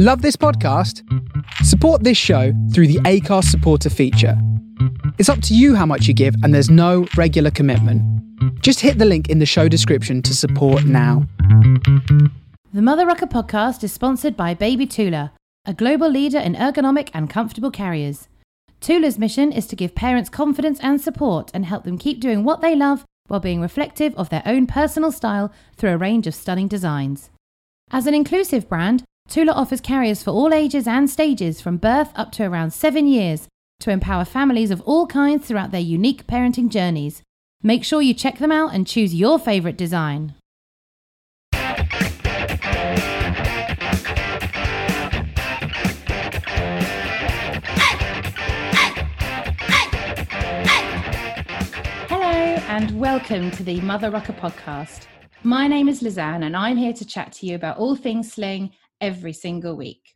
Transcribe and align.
Love 0.00 0.22
this 0.22 0.36
podcast? 0.36 1.02
Support 1.64 2.04
this 2.04 2.16
show 2.16 2.52
through 2.72 2.86
the 2.86 3.00
Anchor 3.04 3.42
supporter 3.42 3.90
feature. 3.90 4.40
It's 5.18 5.28
up 5.28 5.42
to 5.42 5.56
you 5.56 5.74
how 5.74 5.86
much 5.86 6.06
you 6.06 6.14
give, 6.14 6.36
and 6.44 6.54
there's 6.54 6.70
no 6.70 7.08
regular 7.16 7.50
commitment. 7.50 8.00
Just 8.62 8.78
hit 8.78 8.98
the 8.98 9.04
link 9.04 9.28
in 9.28 9.40
the 9.40 9.44
show 9.44 9.66
description 9.66 10.22
to 10.22 10.36
support 10.36 10.84
now. 10.84 11.26
The 12.72 12.80
Mother 12.80 13.06
Rucker 13.06 13.26
podcast 13.26 13.82
is 13.82 13.90
sponsored 13.90 14.36
by 14.36 14.54
Baby 14.54 14.86
Tula, 14.86 15.32
a 15.66 15.74
global 15.74 16.08
leader 16.08 16.38
in 16.38 16.54
ergonomic 16.54 17.10
and 17.12 17.28
comfortable 17.28 17.72
carriers. 17.72 18.28
Tula's 18.80 19.18
mission 19.18 19.50
is 19.50 19.66
to 19.66 19.74
give 19.74 19.96
parents 19.96 20.30
confidence 20.30 20.78
and 20.80 21.00
support 21.00 21.50
and 21.52 21.64
help 21.64 21.82
them 21.82 21.98
keep 21.98 22.20
doing 22.20 22.44
what 22.44 22.60
they 22.60 22.76
love 22.76 23.04
while 23.26 23.40
being 23.40 23.60
reflective 23.60 24.14
of 24.14 24.28
their 24.28 24.44
own 24.46 24.68
personal 24.68 25.10
style 25.10 25.52
through 25.76 25.90
a 25.90 25.98
range 25.98 26.28
of 26.28 26.36
stunning 26.36 26.68
designs. 26.68 27.30
As 27.90 28.06
an 28.06 28.14
inclusive 28.14 28.68
brand, 28.68 29.02
Tula 29.28 29.52
offers 29.52 29.82
carriers 29.82 30.22
for 30.22 30.30
all 30.30 30.54
ages 30.54 30.86
and 30.86 31.10
stages 31.10 31.60
from 31.60 31.76
birth 31.76 32.12
up 32.14 32.32
to 32.32 32.44
around 32.44 32.72
seven 32.72 33.06
years 33.06 33.46
to 33.80 33.90
empower 33.90 34.24
families 34.24 34.70
of 34.70 34.80
all 34.86 35.06
kinds 35.06 35.46
throughout 35.46 35.70
their 35.70 35.82
unique 35.82 36.26
parenting 36.26 36.70
journeys. 36.70 37.20
Make 37.62 37.84
sure 37.84 38.00
you 38.00 38.14
check 38.14 38.38
them 38.38 38.50
out 38.50 38.72
and 38.72 38.86
choose 38.86 39.14
your 39.14 39.38
favourite 39.38 39.76
design. 39.76 40.32
Hello, 52.08 52.32
and 52.70 52.98
welcome 52.98 53.50
to 53.50 53.62
the 53.62 53.78
Mother 53.82 54.10
Rucker 54.10 54.32
podcast. 54.32 55.02
My 55.42 55.68
name 55.68 55.90
is 55.90 56.02
Lizanne, 56.02 56.46
and 56.46 56.56
I'm 56.56 56.78
here 56.78 56.94
to 56.94 57.04
chat 57.04 57.32
to 57.34 57.46
you 57.46 57.56
about 57.56 57.76
all 57.76 57.94
things 57.94 58.32
sling 58.32 58.70
every 59.00 59.32
single 59.32 59.76
week. 59.76 60.14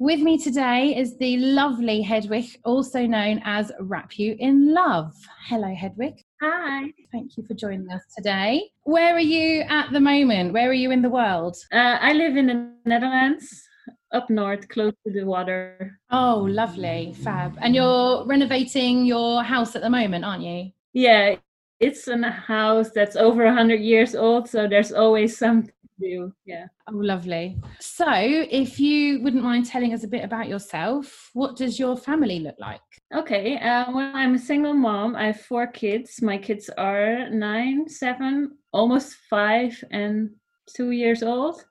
With 0.00 0.20
me 0.20 0.38
today 0.38 0.96
is 0.96 1.18
the 1.18 1.38
lovely 1.38 2.02
Hedwig, 2.02 2.46
also 2.64 3.04
known 3.04 3.40
as 3.44 3.72
Wrap 3.80 4.16
You 4.16 4.36
in 4.38 4.72
Love. 4.72 5.12
Hello, 5.48 5.74
Hedwig. 5.74 6.14
Hi. 6.40 6.92
Thank 7.10 7.36
you 7.36 7.42
for 7.42 7.54
joining 7.54 7.90
us 7.90 8.02
today. 8.16 8.70
Where 8.84 9.16
are 9.16 9.20
you 9.20 9.62
at 9.62 9.90
the 9.90 9.98
moment? 9.98 10.52
Where 10.52 10.70
are 10.70 10.80
you 10.84 10.92
in 10.92 11.02
the 11.02 11.08
world? 11.08 11.56
Uh, 11.72 11.98
I 12.00 12.12
live 12.12 12.36
in 12.36 12.46
the 12.46 12.70
Netherlands, 12.84 13.68
up 14.12 14.30
north, 14.30 14.68
close 14.68 14.94
to 15.04 15.12
the 15.12 15.24
water. 15.24 15.98
Oh, 16.12 16.46
lovely, 16.48 17.16
fab. 17.24 17.58
And 17.60 17.74
you're 17.74 18.24
renovating 18.24 19.04
your 19.04 19.42
house 19.42 19.74
at 19.74 19.82
the 19.82 19.90
moment, 19.90 20.24
aren't 20.24 20.44
you? 20.44 20.70
Yeah, 20.92 21.34
it's 21.80 22.06
a 22.06 22.30
house 22.30 22.90
that's 22.90 23.16
over 23.16 23.44
100 23.44 23.80
years 23.80 24.14
old, 24.14 24.48
so 24.48 24.68
there's 24.68 24.92
always 24.92 25.36
something 25.36 25.72
do. 26.00 26.32
Yeah. 26.44 26.66
Oh, 26.88 26.96
lovely. 26.96 27.58
So, 27.80 28.06
if 28.08 28.80
you 28.80 29.22
wouldn't 29.22 29.42
mind 29.42 29.66
telling 29.66 29.92
us 29.92 30.04
a 30.04 30.08
bit 30.08 30.24
about 30.24 30.48
yourself, 30.48 31.30
what 31.34 31.56
does 31.56 31.78
your 31.78 31.96
family 31.96 32.40
look 32.40 32.56
like? 32.58 32.80
Okay. 33.14 33.56
Uh, 33.58 33.90
well, 33.92 34.12
I'm 34.14 34.34
a 34.34 34.38
single 34.38 34.74
mom. 34.74 35.16
I 35.16 35.26
have 35.26 35.40
four 35.40 35.66
kids. 35.66 36.22
My 36.22 36.38
kids 36.38 36.70
are 36.76 37.28
nine, 37.30 37.88
seven, 37.88 38.56
almost 38.72 39.16
five, 39.30 39.82
and 39.90 40.30
two 40.76 40.90
years 40.90 41.22
old. 41.22 41.64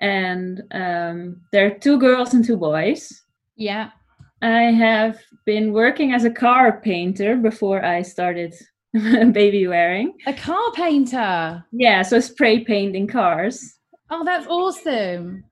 And 0.00 0.62
um, 0.72 1.42
there 1.52 1.66
are 1.66 1.78
two 1.78 1.98
girls 1.98 2.34
and 2.34 2.44
two 2.44 2.56
boys. 2.56 3.22
Yeah. 3.56 3.90
I 4.42 4.72
have 4.72 5.18
been 5.44 5.72
working 5.72 6.12
as 6.12 6.24
a 6.24 6.30
car 6.30 6.80
painter 6.80 7.36
before 7.36 7.84
I 7.84 8.00
started 8.00 8.54
baby 9.32 9.66
wearing. 9.66 10.14
A 10.26 10.32
car 10.32 10.72
painter. 10.74 11.64
Yeah, 11.72 12.02
so 12.02 12.20
spray 12.20 12.64
painting 12.64 13.06
cars. 13.06 13.78
Oh, 14.10 14.24
that's 14.24 14.46
awesome. 14.46 15.44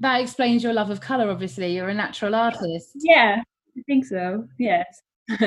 That 0.00 0.20
explains 0.20 0.62
your 0.62 0.72
love 0.72 0.90
of 0.90 1.00
color, 1.00 1.30
obviously. 1.30 1.74
You're 1.74 1.88
a 1.88 1.94
natural 1.94 2.34
artist. 2.34 2.90
Yeah, 2.94 3.42
I 3.76 3.82
think 3.86 4.04
so. 4.06 4.46
Yes. 4.58 5.02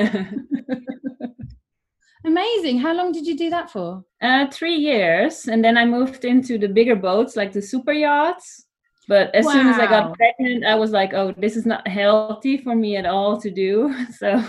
Amazing. 2.24 2.78
How 2.78 2.92
long 2.92 3.12
did 3.12 3.26
you 3.26 3.36
do 3.36 3.50
that 3.50 3.70
for? 3.70 4.04
uh, 4.20 4.46
three 4.50 4.76
years, 4.76 5.48
and 5.48 5.64
then 5.64 5.78
I 5.78 5.86
moved 5.86 6.24
into 6.24 6.58
the 6.58 6.68
bigger 6.68 6.96
boats, 6.96 7.34
like 7.36 7.52
the 7.52 7.62
super 7.62 7.92
yachts. 7.92 8.66
But 9.08 9.34
as 9.34 9.46
soon 9.46 9.66
as 9.66 9.78
I 9.78 9.86
got 9.86 10.14
pregnant, 10.14 10.64
I 10.64 10.74
was 10.76 10.90
like, 10.92 11.14
"Oh, 11.14 11.32
this 11.36 11.56
is 11.56 11.66
not 11.66 11.88
healthy 11.88 12.58
for 12.58 12.76
me 12.76 12.96
at 12.96 13.06
all 13.06 13.40
to 13.40 13.50
do." 13.50 13.92
So 14.18 14.40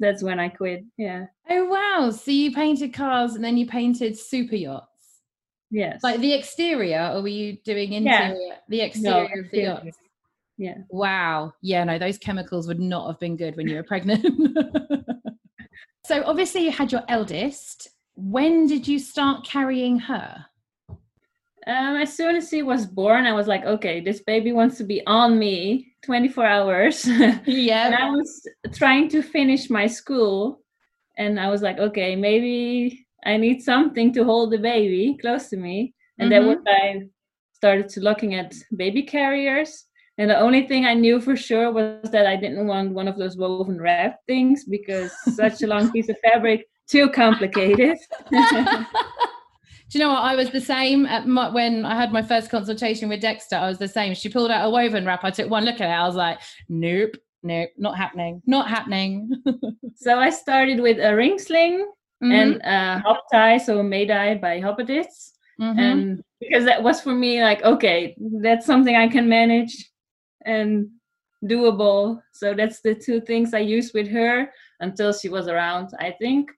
that's 0.00 0.22
when 0.22 0.40
I 0.40 0.48
quit. 0.48 0.84
Yeah. 0.96 1.26
Oh, 1.48 1.64
wow. 1.66 2.10
So 2.10 2.30
you 2.30 2.52
painted 2.52 2.92
cars 2.92 3.34
and 3.34 3.44
then 3.44 3.56
you 3.56 3.66
painted 3.66 4.18
super 4.18 4.56
yachts. 4.56 4.86
Yes. 5.70 6.02
Like 6.02 6.20
the 6.20 6.32
exterior, 6.32 7.12
or 7.14 7.22
were 7.22 7.28
you 7.28 7.58
doing 7.64 7.92
interior? 7.92 8.34
Yeah. 8.36 8.56
The 8.68 8.80
exterior 8.80 9.40
of 9.44 9.50
the 9.52 9.58
yachts. 9.58 9.98
yeah. 10.56 10.78
Wow. 10.88 11.52
Yeah, 11.62 11.84
no, 11.84 11.98
those 11.98 12.18
chemicals 12.18 12.66
would 12.66 12.80
not 12.80 13.06
have 13.06 13.20
been 13.20 13.36
good 13.36 13.56
when 13.56 13.68
you 13.68 13.76
were 13.76 13.84
pregnant. 13.84 14.26
so 16.04 16.24
obviously 16.24 16.64
you 16.64 16.72
had 16.72 16.90
your 16.90 17.04
eldest. 17.08 17.88
When 18.16 18.66
did 18.66 18.88
you 18.88 18.98
start 18.98 19.46
carrying 19.46 19.98
her? 20.00 20.46
Um, 21.66 21.96
as 21.96 22.16
soon 22.16 22.36
as 22.36 22.50
he 22.50 22.62
was 22.62 22.86
born, 22.86 23.26
I 23.26 23.32
was 23.32 23.46
like, 23.46 23.64
"Okay, 23.64 24.00
this 24.00 24.20
baby 24.20 24.52
wants 24.52 24.78
to 24.78 24.84
be 24.84 25.02
on 25.06 25.38
me 25.38 25.92
24 26.02 26.46
hours." 26.46 27.06
Yeah. 27.46 27.86
and. 27.86 27.94
I 27.94 28.10
was 28.10 28.46
trying 28.72 29.08
to 29.10 29.22
finish 29.22 29.68
my 29.68 29.86
school, 29.86 30.62
and 31.18 31.38
I 31.38 31.48
was 31.48 31.62
like, 31.62 31.78
"Okay, 31.78 32.16
maybe 32.16 33.06
I 33.24 33.36
need 33.36 33.62
something 33.62 34.12
to 34.14 34.24
hold 34.24 34.52
the 34.52 34.58
baby 34.58 35.18
close 35.20 35.48
to 35.50 35.56
me." 35.56 35.94
And 36.18 36.30
then 36.30 36.46
when 36.46 36.62
I 36.68 37.08
started 37.52 37.88
to 37.90 38.00
looking 38.00 38.34
at 38.34 38.54
baby 38.76 39.02
carriers, 39.02 39.86
and 40.18 40.28
the 40.28 40.38
only 40.38 40.66
thing 40.66 40.84
I 40.84 40.94
knew 40.94 41.20
for 41.20 41.34
sure 41.34 41.72
was 41.72 42.10
that 42.10 42.26
I 42.26 42.36
didn't 42.36 42.66
want 42.66 42.92
one 42.92 43.08
of 43.08 43.16
those 43.16 43.38
woven 43.38 43.80
wrap 43.80 44.18
things 44.26 44.64
because 44.64 45.12
such 45.34 45.62
a 45.62 45.66
long 45.66 45.90
piece 45.92 46.10
of 46.10 46.18
fabric 46.18 46.66
too 46.86 47.08
complicated. 47.08 47.96
Do 49.90 49.98
you 49.98 50.04
know 50.04 50.10
what? 50.12 50.22
I 50.22 50.36
was 50.36 50.50
the 50.50 50.60
same 50.60 51.04
at 51.06 51.26
my, 51.26 51.48
when 51.48 51.84
I 51.84 51.96
had 51.96 52.12
my 52.12 52.22
first 52.22 52.48
consultation 52.50 53.08
with 53.08 53.20
Dexter. 53.20 53.56
I 53.56 53.68
was 53.68 53.78
the 53.78 53.88
same. 53.88 54.14
She 54.14 54.28
pulled 54.28 54.50
out 54.50 54.64
a 54.64 54.70
woven 54.70 55.04
wrap. 55.04 55.24
I 55.24 55.30
took 55.30 55.50
one 55.50 55.64
look 55.64 55.80
at 55.80 55.90
it. 55.90 55.92
I 55.92 56.06
was 56.06 56.14
like, 56.14 56.38
nope, 56.68 57.16
nope, 57.42 57.70
not 57.76 57.96
happening, 57.96 58.40
not 58.46 58.68
happening. 58.68 59.30
so 59.96 60.18
I 60.18 60.30
started 60.30 60.80
with 60.80 60.98
a 60.98 61.14
ring 61.14 61.38
sling 61.38 61.90
Mhm, 62.22 62.32
and 62.34 62.62
uh, 62.62 63.00
Hop-Tye, 63.00 63.56
so 63.56 63.82
mei 63.82 64.04
tai 64.06 64.34
by 64.34 64.60
Hoppediz. 64.60 65.30
mhm. 65.58 65.78
and 65.78 66.22
because 66.38 66.66
that 66.66 66.82
was 66.82 67.00
for 67.00 67.14
me 67.14 67.42
like 67.42 67.62
okay 67.62 68.14
that's 68.42 68.66
something 68.66 68.94
i 68.96 69.08
can 69.08 69.26
manage 69.28 69.90
and 70.44 70.88
doable 71.44 72.20
so 72.32 72.52
that's 72.54 72.80
the 72.82 72.94
two 72.94 73.20
things 73.22 73.54
i 73.54 73.58
used 73.58 73.94
with 73.94 74.06
her 74.08 74.50
until 74.80 75.12
she 75.12 75.28
was 75.30 75.48
around 75.48 75.88
i 75.98 76.10
think 76.20 76.50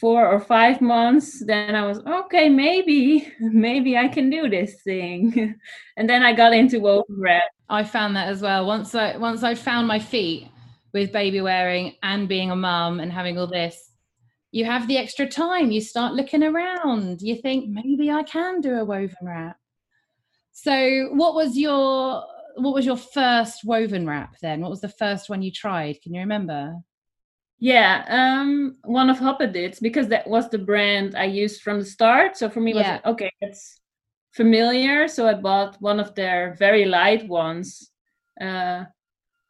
four 0.00 0.26
or 0.26 0.40
five 0.40 0.80
months 0.80 1.44
then 1.44 1.74
i 1.74 1.86
was 1.86 1.98
okay 2.06 2.48
maybe 2.48 3.30
maybe 3.40 3.96
i 3.96 4.08
can 4.08 4.30
do 4.30 4.48
this 4.48 4.82
thing 4.82 5.54
and 5.96 6.08
then 6.08 6.22
i 6.22 6.32
got 6.32 6.54
into 6.54 6.80
woven 6.80 7.16
wrap 7.18 7.50
I 7.70 7.84
found 7.84 8.16
that 8.16 8.28
as 8.28 8.42
well. 8.42 8.66
Once 8.66 8.94
I 8.96 9.16
once 9.16 9.44
I 9.44 9.54
found 9.54 9.86
my 9.86 10.00
feet 10.00 10.50
with 10.92 11.12
baby 11.12 11.40
wearing 11.40 11.94
and 12.02 12.28
being 12.28 12.50
a 12.50 12.56
mum 12.56 12.98
and 12.98 13.12
having 13.12 13.38
all 13.38 13.46
this, 13.46 13.92
you 14.50 14.64
have 14.64 14.88
the 14.88 14.98
extra 14.98 15.26
time. 15.26 15.70
You 15.70 15.80
start 15.80 16.14
looking 16.14 16.42
around. 16.42 17.22
You 17.22 17.36
think 17.36 17.68
maybe 17.68 18.10
I 18.10 18.24
can 18.24 18.60
do 18.60 18.74
a 18.74 18.84
woven 18.84 19.14
wrap. 19.22 19.56
So, 20.50 21.10
what 21.12 21.36
was 21.36 21.56
your 21.56 22.24
what 22.56 22.74
was 22.74 22.84
your 22.84 22.96
first 22.96 23.64
woven 23.64 24.04
wrap 24.04 24.34
then? 24.42 24.60
What 24.60 24.70
was 24.70 24.80
the 24.80 24.88
first 24.88 25.30
one 25.30 25.40
you 25.40 25.52
tried? 25.52 26.02
Can 26.02 26.12
you 26.12 26.20
remember? 26.20 26.74
Yeah 27.60 28.04
um 28.08 28.76
one 28.84 29.10
of 29.10 29.18
Hoppediz 29.18 29.80
because 29.80 30.08
that 30.08 30.26
was 30.26 30.48
the 30.48 30.58
brand 30.58 31.14
i 31.14 31.24
used 31.24 31.60
from 31.60 31.78
the 31.78 31.84
start 31.84 32.36
so 32.36 32.48
for 32.48 32.60
me 32.60 32.70
it 32.72 32.76
was 32.76 32.86
Yeah. 32.86 32.92
like, 32.94 33.06
okay 33.06 33.32
it's 33.42 33.80
familiar 34.32 35.06
so 35.08 35.28
i 35.28 35.34
bought 35.34 35.76
one 35.80 36.00
of 36.00 36.14
their 36.14 36.54
very 36.58 36.86
light 36.86 37.28
ones 37.28 37.90
uh 38.40 38.84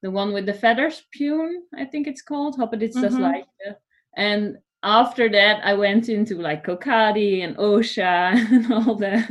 the 0.03 0.11
one 0.11 0.33
with 0.33 0.47
the 0.47 0.55
feathers 0.55 1.05
pune 1.17 1.53
i 1.77 1.85
think 1.85 2.07
it's 2.09 2.23
called 2.23 2.59
Hoppediz 2.59 2.97
Mhm. 2.97 3.21
Leichte. 3.21 3.77
and 4.17 4.59
after 4.83 5.29
that 5.29 5.65
i 5.65 5.75
went 5.75 6.09
into 6.09 6.35
like 6.41 6.65
kokadi 6.65 7.45
and 7.45 7.57
Oscha 7.59 8.33
and 8.55 8.73
all 8.73 8.97
that 8.97 9.31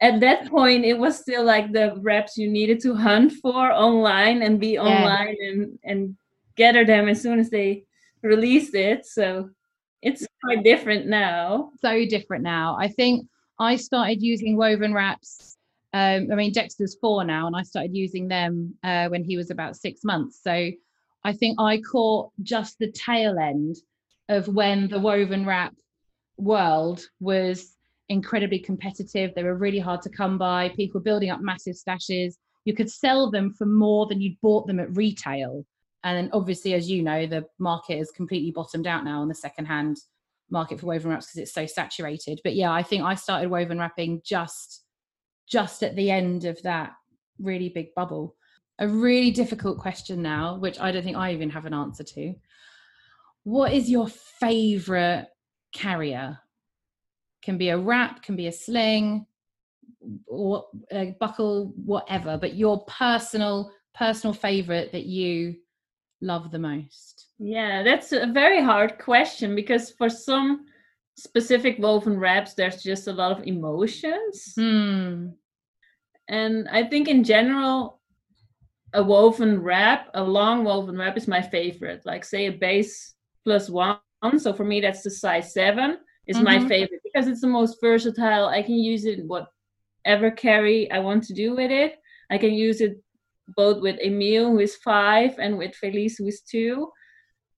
at 0.00 0.20
that 0.20 0.46
point 0.46 0.84
it 0.84 0.98
was 0.98 1.16
still 1.18 1.44
like 1.44 1.72
the 1.72 1.94
reps 2.02 2.36
you 2.36 2.50
needed 2.50 2.80
to 2.80 2.94
hunt 2.94 3.32
for 3.42 3.72
online 3.72 4.42
and 4.42 4.60
be 4.60 4.78
online 4.78 5.36
and 5.40 5.78
and 5.84 6.16
gather 6.58 6.84
them 6.84 7.08
as 7.08 7.22
soon 7.22 7.38
as 7.38 7.48
they 7.48 7.84
released 8.22 8.74
it 8.74 9.06
so 9.06 9.48
it's 10.02 10.26
quite 10.44 10.62
different 10.62 11.06
now 11.06 11.70
so 11.80 12.04
different 12.06 12.42
now. 12.42 12.76
I 12.78 12.88
think 12.88 13.26
I 13.58 13.76
started 13.76 14.22
using 14.22 14.56
woven 14.56 14.92
wraps. 14.92 15.56
Um, 15.92 16.28
I 16.30 16.34
mean, 16.34 16.52
Dexter's 16.52 16.96
four 17.00 17.24
now, 17.24 17.46
and 17.46 17.56
I 17.56 17.62
started 17.62 17.96
using 17.96 18.28
them 18.28 18.74
uh, 18.84 19.08
when 19.08 19.24
he 19.24 19.36
was 19.36 19.50
about 19.50 19.76
six 19.76 20.04
months. 20.04 20.40
So 20.42 20.70
I 21.24 21.32
think 21.32 21.60
I 21.60 21.80
caught 21.80 22.30
just 22.42 22.78
the 22.78 22.92
tail 22.92 23.38
end 23.38 23.76
of 24.28 24.48
when 24.48 24.88
the 24.88 24.98
woven 24.98 25.46
wrap 25.46 25.74
world 26.36 27.04
was 27.20 27.74
incredibly 28.08 28.58
competitive. 28.58 29.34
They 29.34 29.42
were 29.42 29.56
really 29.56 29.78
hard 29.78 30.02
to 30.02 30.10
come 30.10 30.38
by. 30.38 30.70
People 30.70 31.00
building 31.00 31.30
up 31.30 31.40
massive 31.40 31.76
stashes. 31.76 32.34
You 32.64 32.74
could 32.74 32.90
sell 32.90 33.30
them 33.30 33.54
for 33.54 33.66
more 33.66 34.06
than 34.06 34.20
you'd 34.20 34.40
bought 34.42 34.66
them 34.66 34.78
at 34.78 34.94
retail. 34.94 35.64
And 36.04 36.16
then 36.16 36.30
obviously, 36.32 36.74
as 36.74 36.88
you 36.88 37.02
know, 37.02 37.26
the 37.26 37.46
market 37.58 37.98
is 37.98 38.10
completely 38.10 38.52
bottomed 38.52 38.86
out 38.86 39.04
now 39.04 39.20
on 39.20 39.28
the 39.28 39.34
secondhand 39.34 39.98
market 40.50 40.80
for 40.80 40.86
woven 40.86 41.10
wraps 41.10 41.26
because 41.26 41.42
it's 41.42 41.54
so 41.54 41.66
saturated. 41.66 42.40
But 42.44 42.54
yeah, 42.54 42.72
I 42.72 42.82
think 42.82 43.02
I 43.02 43.14
started 43.14 43.50
woven 43.50 43.78
wrapping 43.78 44.22
just 44.24 44.84
just 45.48 45.82
at 45.82 45.96
the 45.96 46.10
end 46.10 46.44
of 46.44 46.60
that 46.62 46.92
really 47.40 47.70
big 47.70 47.94
bubble. 47.94 48.36
A 48.80 48.86
really 48.86 49.30
difficult 49.30 49.78
question 49.78 50.22
now, 50.22 50.56
which 50.58 50.78
I 50.78 50.92
don't 50.92 51.02
think 51.02 51.16
I 51.16 51.32
even 51.32 51.50
have 51.50 51.64
an 51.64 51.74
answer 51.74 52.04
to. 52.04 52.34
What 53.44 53.72
is 53.72 53.90
your 53.90 54.08
favorite 54.08 55.26
carrier? 55.72 56.38
Can 57.42 57.56
be 57.56 57.70
a 57.70 57.78
wrap, 57.78 58.22
can 58.22 58.36
be 58.36 58.46
a 58.46 58.52
sling, 58.52 59.26
or 60.26 60.66
a 60.92 61.16
buckle, 61.18 61.72
whatever, 61.76 62.36
but 62.36 62.54
your 62.54 62.84
personal 62.84 63.72
personal 63.94 64.32
favorite 64.32 64.92
that 64.92 65.06
you 65.06 65.56
love 66.20 66.50
the 66.50 66.58
most? 66.58 67.26
Yeah, 67.38 67.82
that's 67.82 68.12
a 68.12 68.26
very 68.26 68.62
hard 68.62 68.98
question 68.98 69.54
because 69.54 69.90
for 69.90 70.08
some 70.08 70.66
specific 71.16 71.78
woven 71.78 72.18
wraps, 72.18 72.54
there's 72.54 72.82
just 72.82 73.08
a 73.08 73.12
lot 73.12 73.32
of 73.32 73.46
emotions. 73.46 74.52
Hmm. 74.56 75.28
And 76.28 76.68
I 76.68 76.84
think 76.84 77.08
in 77.08 77.24
general, 77.24 78.00
a 78.92 79.02
woven 79.02 79.62
wrap, 79.62 80.08
a 80.14 80.22
long 80.22 80.64
woven 80.64 80.96
wrap 80.96 81.16
is 81.16 81.28
my 81.28 81.42
favorite. 81.42 82.02
Like 82.04 82.24
say 82.24 82.46
a 82.46 82.52
base 82.52 83.14
plus 83.44 83.68
one. 83.68 83.98
So 84.38 84.52
for 84.52 84.64
me, 84.64 84.80
that's 84.80 85.02
the 85.02 85.10
size 85.10 85.52
seven 85.52 85.98
is 86.26 86.36
mm-hmm. 86.36 86.44
my 86.44 86.68
favorite 86.68 87.00
because 87.04 87.28
it's 87.28 87.40
the 87.40 87.46
most 87.46 87.78
versatile. 87.80 88.46
I 88.46 88.62
can 88.62 88.74
use 88.74 89.04
it 89.04 89.20
whatever 89.24 90.30
carry 90.30 90.90
I 90.90 90.98
want 91.00 91.24
to 91.24 91.34
do 91.34 91.54
with 91.54 91.70
it. 91.70 91.94
I 92.30 92.38
can 92.38 92.52
use 92.52 92.80
it 92.80 93.02
both 93.56 93.80
with 93.80 93.98
Emil, 94.02 94.50
who 94.50 94.58
is 94.58 94.76
five, 94.76 95.38
and 95.38 95.58
with 95.58 95.74
Felice, 95.74 96.16
who 96.16 96.26
is 96.26 96.42
two. 96.42 96.90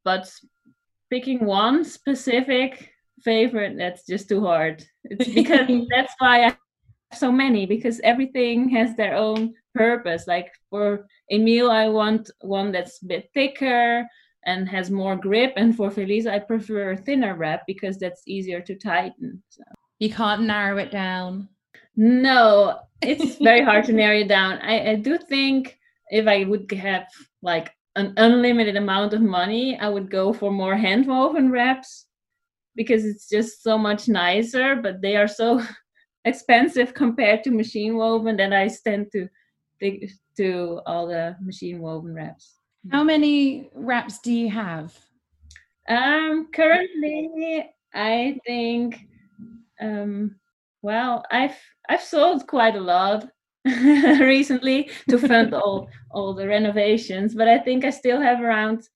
But 0.04 0.30
picking 1.10 1.44
one 1.44 1.84
specific 1.84 2.90
favorite, 3.22 3.76
that's 3.76 4.06
just 4.06 4.28
too 4.28 4.44
hard. 4.44 4.84
It's 5.04 5.28
because 5.34 5.68
that's 5.90 6.14
why 6.18 6.38
I 6.38 6.42
have 6.44 6.58
so 7.12 7.32
many, 7.32 7.66
because 7.66 8.00
everything 8.04 8.68
has 8.70 8.96
their 8.96 9.14
own 9.14 9.54
purpose. 9.74 10.26
Like 10.26 10.52
for 10.70 11.06
Emil, 11.30 11.70
I 11.70 11.88
want 11.88 12.30
one 12.40 12.72
that's 12.72 13.02
a 13.02 13.06
bit 13.06 13.30
thicker 13.34 14.06
and 14.46 14.68
has 14.68 14.90
more 14.90 15.16
grip. 15.16 15.52
And 15.56 15.76
for 15.76 15.90
Felice, 15.90 16.26
I 16.26 16.38
prefer 16.38 16.92
a 16.92 16.96
thinner 16.96 17.34
wrap 17.36 17.62
because 17.66 17.98
that's 17.98 18.22
easier 18.26 18.60
to 18.62 18.74
tighten. 18.74 19.42
So. 19.50 19.62
You 19.98 20.10
can't 20.10 20.42
narrow 20.42 20.78
it 20.78 20.90
down. 20.90 21.48
No, 21.96 22.80
it's 23.02 23.36
very 23.36 23.62
hard 23.62 23.84
to 23.84 23.92
narrow 23.92 24.20
it 24.20 24.28
down. 24.28 24.58
I, 24.62 24.92
I 24.92 24.94
do 24.94 25.18
think 25.18 25.78
if 26.10 26.26
I 26.26 26.44
would 26.44 26.70
have 26.72 27.06
like 27.42 27.70
an 27.96 28.14
unlimited 28.16 28.76
amount 28.76 29.14
of 29.14 29.20
money, 29.20 29.78
I 29.78 29.88
would 29.88 30.10
go 30.10 30.32
for 30.32 30.50
more 30.50 30.76
hand 30.76 31.06
woven 31.06 31.50
wraps 31.50 32.06
because 32.76 33.04
it's 33.04 33.28
just 33.28 33.62
so 33.62 33.76
much 33.76 34.08
nicer, 34.08 34.76
but 34.76 35.00
they 35.00 35.16
are 35.16 35.28
so 35.28 35.62
expensive 36.24 36.94
compared 36.94 37.42
to 37.44 37.50
machine 37.50 37.96
woven 37.96 38.36
that 38.36 38.52
I 38.52 38.68
tend 38.84 39.10
to 39.12 39.28
stick 39.76 40.10
to 40.36 40.80
all 40.86 41.06
the 41.06 41.36
machine 41.40 41.80
woven 41.80 42.14
wraps. 42.14 42.54
How 42.90 43.04
many 43.04 43.70
wraps 43.74 44.20
do 44.20 44.32
you 44.32 44.50
have? 44.50 44.96
Um 45.88 46.48
currently 46.54 47.68
I 47.94 48.38
think 48.46 49.00
um 49.80 50.36
well 50.82 51.24
I've 51.30 51.58
I've 51.88 52.02
sold 52.02 52.46
quite 52.46 52.76
a 52.76 52.80
lot 52.80 53.28
recently 54.20 54.90
to 55.08 55.18
fund 55.18 55.52
all 55.52 55.88
all 56.10 56.32
the 56.32 56.46
renovations 56.46 57.34
but 57.34 57.46
i 57.46 57.58
think 57.58 57.84
i 57.84 57.90
still 57.90 58.20
have 58.20 58.40
around 58.40 58.88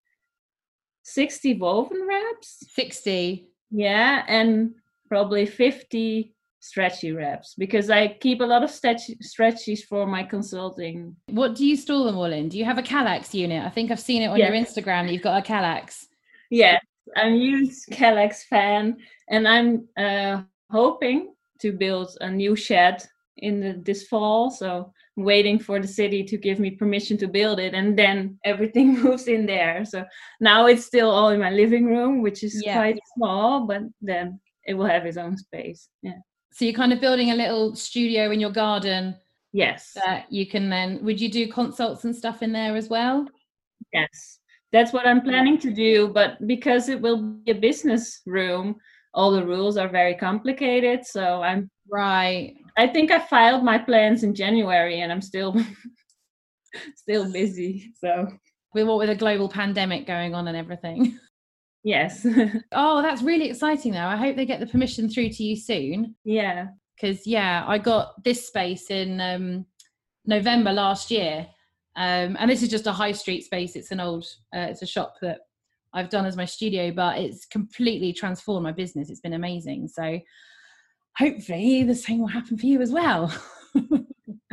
60 1.03 1.59
woven 1.59 2.07
wraps. 2.09 2.65
60 2.75 3.47
yeah 3.71 4.25
and 4.27 4.75
probably 5.09 5.45
50 5.45 6.35
stretchy 6.61 7.13
wraps 7.13 7.55
because 7.59 7.91
i 7.91 8.09
keep 8.09 8.41
a 8.41 8.45
lot 8.45 8.63
of 8.63 8.71
stretch, 8.71 9.11
stretchies 9.23 9.81
for 9.83 10.07
my 10.07 10.23
consulting. 10.23 11.15
What 11.29 11.57
do 11.57 11.67
you 11.67 11.77
store 11.77 12.07
them 12.07 12.17
all 12.17 12.33
in? 12.33 12.49
Do 12.49 12.57
you 12.57 12.65
have 12.65 12.79
a 12.79 12.83
Kallax 12.83 13.35
unit? 13.35 13.63
I 13.63 13.69
think 13.69 13.91
i've 13.91 14.01
seen 14.01 14.23
it 14.23 14.29
on 14.29 14.39
your 14.39 14.51
instagram 14.51 15.13
you've 15.13 15.21
got 15.21 15.45
a 15.45 15.47
Kallax 15.47 16.07
yeah 16.51 16.79
i'm 17.17 17.35
a 17.35 17.37
huge 17.37 17.75
kallax 17.91 18.45
fan 18.45 18.97
and 19.29 19.47
i'm 19.47 19.87
uh, 19.99 20.43
hoping 20.71 21.35
to 21.61 21.73
build 21.73 22.17
a 22.21 22.31
new 22.31 22.57
shed 22.57 23.03
in 23.39 23.61
the, 23.61 23.81
this 23.83 24.07
fall. 24.07 24.51
So 24.51 24.93
I'm 25.17 25.25
waiting 25.25 25.59
for 25.59 25.81
the 25.81 25.89
city 25.89 26.25
to 26.25 26.37
give 26.37 26.59
me 26.59 26.71
permission 26.71 27.17
to 27.19 27.29
build 27.29 27.61
it, 27.61 27.75
and 27.75 27.99
then 27.99 28.39
everything 28.45 28.99
moves 29.03 29.29
in 29.29 29.47
there. 29.47 29.85
So 29.85 30.05
now 30.41 30.67
it's 30.67 30.85
still 30.85 31.11
all 31.11 31.31
in 31.31 31.41
my 31.41 31.51
living 31.51 31.87
room, 31.87 32.23
which 32.23 32.43
is 32.43 32.63
yeah. 32.65 32.75
quite 32.75 32.99
small, 33.17 33.67
but 33.67 33.83
then 34.01 34.41
it 34.67 34.75
will 34.75 34.87
have 34.87 35.07
its 35.07 35.17
own 35.17 35.37
space. 35.37 35.89
Yeah. 36.03 36.19
So 36.53 36.65
you're 36.65 36.75
kind 36.75 36.93
of 36.93 37.01
building 37.01 37.31
a 37.31 37.37
little 37.37 37.75
studio 37.75 38.31
in 38.31 38.41
your 38.41 38.53
garden. 38.53 39.17
Yes. 39.53 39.93
That 39.95 40.27
you 40.31 40.47
can 40.47 40.71
then. 40.71 41.05
Would 41.05 41.21
you 41.21 41.29
do 41.29 41.49
consults 41.49 42.05
and 42.05 42.15
stuff 42.15 42.43
in 42.43 42.53
there 42.53 42.77
as 42.77 42.89
well? 42.89 43.27
Yes. 43.93 44.39
That's 44.73 44.93
what 44.93 45.07
I'm 45.07 45.23
planning 45.23 45.59
to 45.59 45.73
do, 45.73 46.09
but 46.09 46.45
because 46.49 46.89
it 46.89 47.01
will 47.01 47.23
be 47.23 47.53
a 47.53 47.55
business 47.55 48.23
room, 48.27 48.77
all 49.15 49.31
the 49.31 49.47
rules 49.47 49.77
are 49.77 49.89
very 49.89 50.17
complicated. 50.17 51.07
So 51.07 51.43
I'm 51.43 51.71
right 51.89 52.55
I 52.77 52.87
think 52.89 53.11
I 53.11 53.21
filed 53.21 53.63
my 53.63 53.79
plans 53.79 54.23
in 54.23 54.35
January 54.35 55.01
and 55.01 55.13
I'm 55.13 55.23
still 55.23 55.57
still 56.97 57.31
busy. 57.31 57.93
So 57.99 58.29
with 58.75 58.87
what 58.87 58.99
with 58.99 59.11
a 59.11 59.15
global 59.15 59.49
pandemic 59.49 60.07
going 60.07 60.35
on 60.35 60.49
and 60.49 60.57
everything. 60.57 61.19
Yes. 61.87 62.27
oh, 62.73 63.03
that's 63.03 63.21
really 63.21 63.51
exciting 63.51 63.93
though. 63.93 64.07
I 64.07 64.17
hope 64.17 64.37
they 64.37 64.47
get 64.47 64.59
the 64.59 64.67
permission 64.67 65.07
through 65.07 65.29
to 65.29 65.45
you 65.45 65.55
soon. 65.55 66.15
Yeah. 66.25 66.69
Cause 66.99 67.27
yeah, 67.27 67.63
I 67.69 67.77
got 67.77 68.25
this 68.25 68.47
space 68.47 68.91
in 68.91 69.21
um 69.21 69.67
November 70.25 70.73
last 70.73 71.11
year. 71.11 71.47
Um, 71.97 72.37
and 72.41 72.51
this 72.51 72.63
is 72.63 72.71
just 72.71 72.87
a 72.87 72.93
high 72.93 73.13
street 73.13 73.45
space. 73.45 73.77
It's 73.77 73.91
an 73.91 74.01
old, 74.01 74.25
uh, 74.57 74.67
it's 74.71 74.81
a 74.81 74.87
shop 74.87 75.17
that 75.21 75.41
I've 75.93 76.09
done 76.09 76.27
as 76.27 76.37
my 76.37 76.45
studio, 76.45 76.91
but 76.91 77.19
it's 77.19 77.47
completely 77.47 78.13
transformed 78.13 78.65
my 78.65 78.73
business. 78.73 79.11
It's 79.11 79.21
been 79.21 79.35
amazing. 79.35 79.89
So 79.89 80.19
hopefully 81.17 81.83
the 81.85 81.95
same 81.95 82.21
will 82.21 82.27
happen 82.27 82.57
for 82.57 82.67
you 82.67 82.81
as 82.81 82.91
well. 82.93 83.33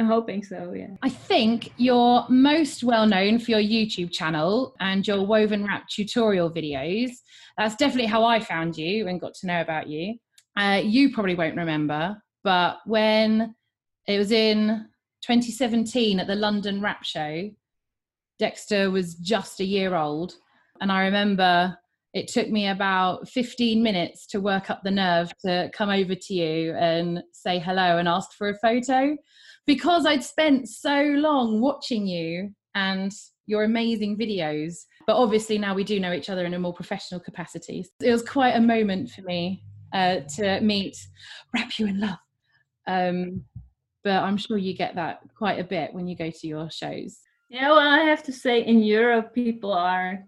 I'm 0.01 0.07
hoping 0.07 0.43
so, 0.43 0.73
yeah. 0.75 0.95
I 1.03 1.09
think 1.09 1.73
you're 1.77 2.25
most 2.29 2.83
well 2.83 3.05
known 3.05 3.39
for 3.39 3.51
your 3.51 3.59
YouTube 3.59 4.11
channel 4.11 4.75
and 4.79 5.05
your 5.05 5.25
woven 5.25 5.65
wrap 5.65 5.87
tutorial 5.87 6.49
videos. 6.49 7.11
That's 7.57 7.75
definitely 7.75 8.07
how 8.07 8.23
I 8.23 8.39
found 8.39 8.77
you 8.77 9.07
and 9.07 9.21
got 9.21 9.33
to 9.35 9.47
know 9.47 9.61
about 9.61 9.87
you. 9.87 10.15
Uh, 10.57 10.81
you 10.83 11.13
probably 11.13 11.35
won't 11.35 11.55
remember, 11.55 12.21
but 12.43 12.79
when 12.85 13.55
it 14.07 14.17
was 14.17 14.31
in 14.31 14.87
2017 15.21 16.19
at 16.19 16.27
the 16.27 16.35
London 16.35 16.81
Wrap 16.81 17.03
Show, 17.03 17.51
Dexter 18.39 18.89
was 18.89 19.15
just 19.15 19.59
a 19.59 19.65
year 19.65 19.95
old. 19.95 20.33
And 20.81 20.91
I 20.91 21.03
remember 21.03 21.77
it 22.13 22.27
took 22.27 22.49
me 22.49 22.67
about 22.67 23.27
15 23.29 23.81
minutes 23.81 24.27
to 24.27 24.41
work 24.41 24.69
up 24.69 24.81
the 24.83 24.91
nerve 24.91 25.31
to 25.45 25.69
come 25.73 25.89
over 25.89 26.13
to 26.13 26.33
you 26.33 26.73
and 26.75 27.23
say 27.31 27.57
hello 27.57 27.97
and 27.97 28.07
ask 28.07 28.33
for 28.33 28.49
a 28.49 28.57
photo 28.57 29.15
because 29.65 30.05
I'd 30.05 30.23
spent 30.23 30.67
so 30.67 31.01
long 31.01 31.61
watching 31.61 32.05
you 32.05 32.51
and 32.75 33.11
your 33.45 33.63
amazing 33.63 34.17
videos. 34.17 34.85
But 35.07 35.17
obviously, 35.17 35.57
now 35.57 35.73
we 35.73 35.83
do 35.83 35.99
know 35.99 36.13
each 36.13 36.29
other 36.29 36.45
in 36.45 36.53
a 36.53 36.59
more 36.59 36.73
professional 36.73 37.19
capacity. 37.19 37.85
It 38.01 38.11
was 38.11 38.23
quite 38.23 38.55
a 38.55 38.61
moment 38.61 39.11
for 39.11 39.21
me 39.21 39.63
uh, 39.93 40.21
to 40.35 40.59
meet 40.61 40.97
Wrap 41.53 41.77
You 41.79 41.87
in 41.87 41.99
Love. 41.99 42.17
Um, 42.87 43.45
but 44.03 44.23
I'm 44.23 44.37
sure 44.37 44.57
you 44.57 44.75
get 44.75 44.95
that 44.95 45.21
quite 45.37 45.59
a 45.59 45.63
bit 45.63 45.93
when 45.93 46.07
you 46.07 46.15
go 46.15 46.29
to 46.29 46.47
your 46.47 46.69
shows. 46.71 47.19
Yeah, 47.49 47.69
well, 47.69 47.79
I 47.79 47.99
have 47.99 48.23
to 48.23 48.33
say, 48.33 48.65
in 48.65 48.81
Europe, 48.81 49.33
people 49.33 49.73
are, 49.73 50.23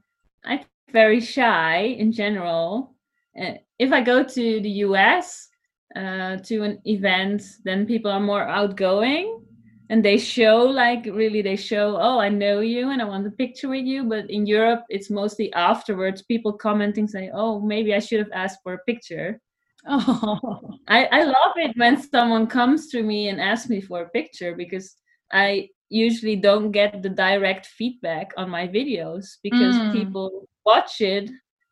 I 0.46 0.64
very 0.94 1.20
shy 1.20 1.80
in 2.00 2.12
general. 2.12 2.96
Uh, 3.40 3.56
if 3.78 3.92
I 3.92 4.02
go 4.02 4.24
to 4.24 4.62
the 4.62 4.70
US 4.88 5.50
uh, 5.96 6.38
to 6.38 6.64
an 6.64 6.80
event, 6.86 7.44
then 7.66 7.86
people 7.86 8.12
are 8.12 8.20
more 8.20 8.48
outgoing 8.48 9.44
and 9.90 10.04
they 10.04 10.18
show 10.18 10.58
like 10.58 11.06
really 11.06 11.42
they 11.42 11.56
show 11.56 11.98
oh 12.00 12.20
i 12.20 12.30
know 12.30 12.62
you 12.62 12.90
and 12.90 13.02
i 13.02 13.06
want 13.06 13.28
a 13.28 13.32
picture 13.32 13.70
with 13.70 13.86
you 13.86 14.04
but 14.04 14.30
in 14.30 14.46
europe 14.46 14.84
it's 14.90 15.10
mostly 15.10 15.52
afterwards 15.54 16.22
people 16.24 16.54
commenting 16.54 17.08
saying 17.08 17.32
oh 17.34 17.60
maybe 17.60 17.94
i 17.94 18.00
should 18.00 18.20
have 18.20 18.32
asked 18.34 18.60
for 18.64 18.74
a 18.74 18.84
picture 18.90 19.40
oh 19.88 20.40
I, 20.88 21.06
I 21.06 21.24
love 21.24 21.56
it 21.58 21.78
when 21.78 22.02
someone 22.02 22.48
comes 22.48 22.88
to 22.88 23.04
me 23.04 23.28
and 23.28 23.42
asks 23.42 23.70
me 23.70 23.82
for 23.82 24.02
a 24.02 24.10
picture 24.10 24.56
because 24.56 24.96
i 25.32 25.70
usually 25.90 26.38
don't 26.38 26.72
get 26.72 27.04
the 27.04 27.10
direct 27.10 27.68
feedback 27.68 28.32
on 28.38 28.50
my 28.50 28.68
videos 28.68 29.38
because 29.44 29.76
mm. 29.76 29.92
people 29.92 30.48
watch 30.66 31.02
it 31.02 31.30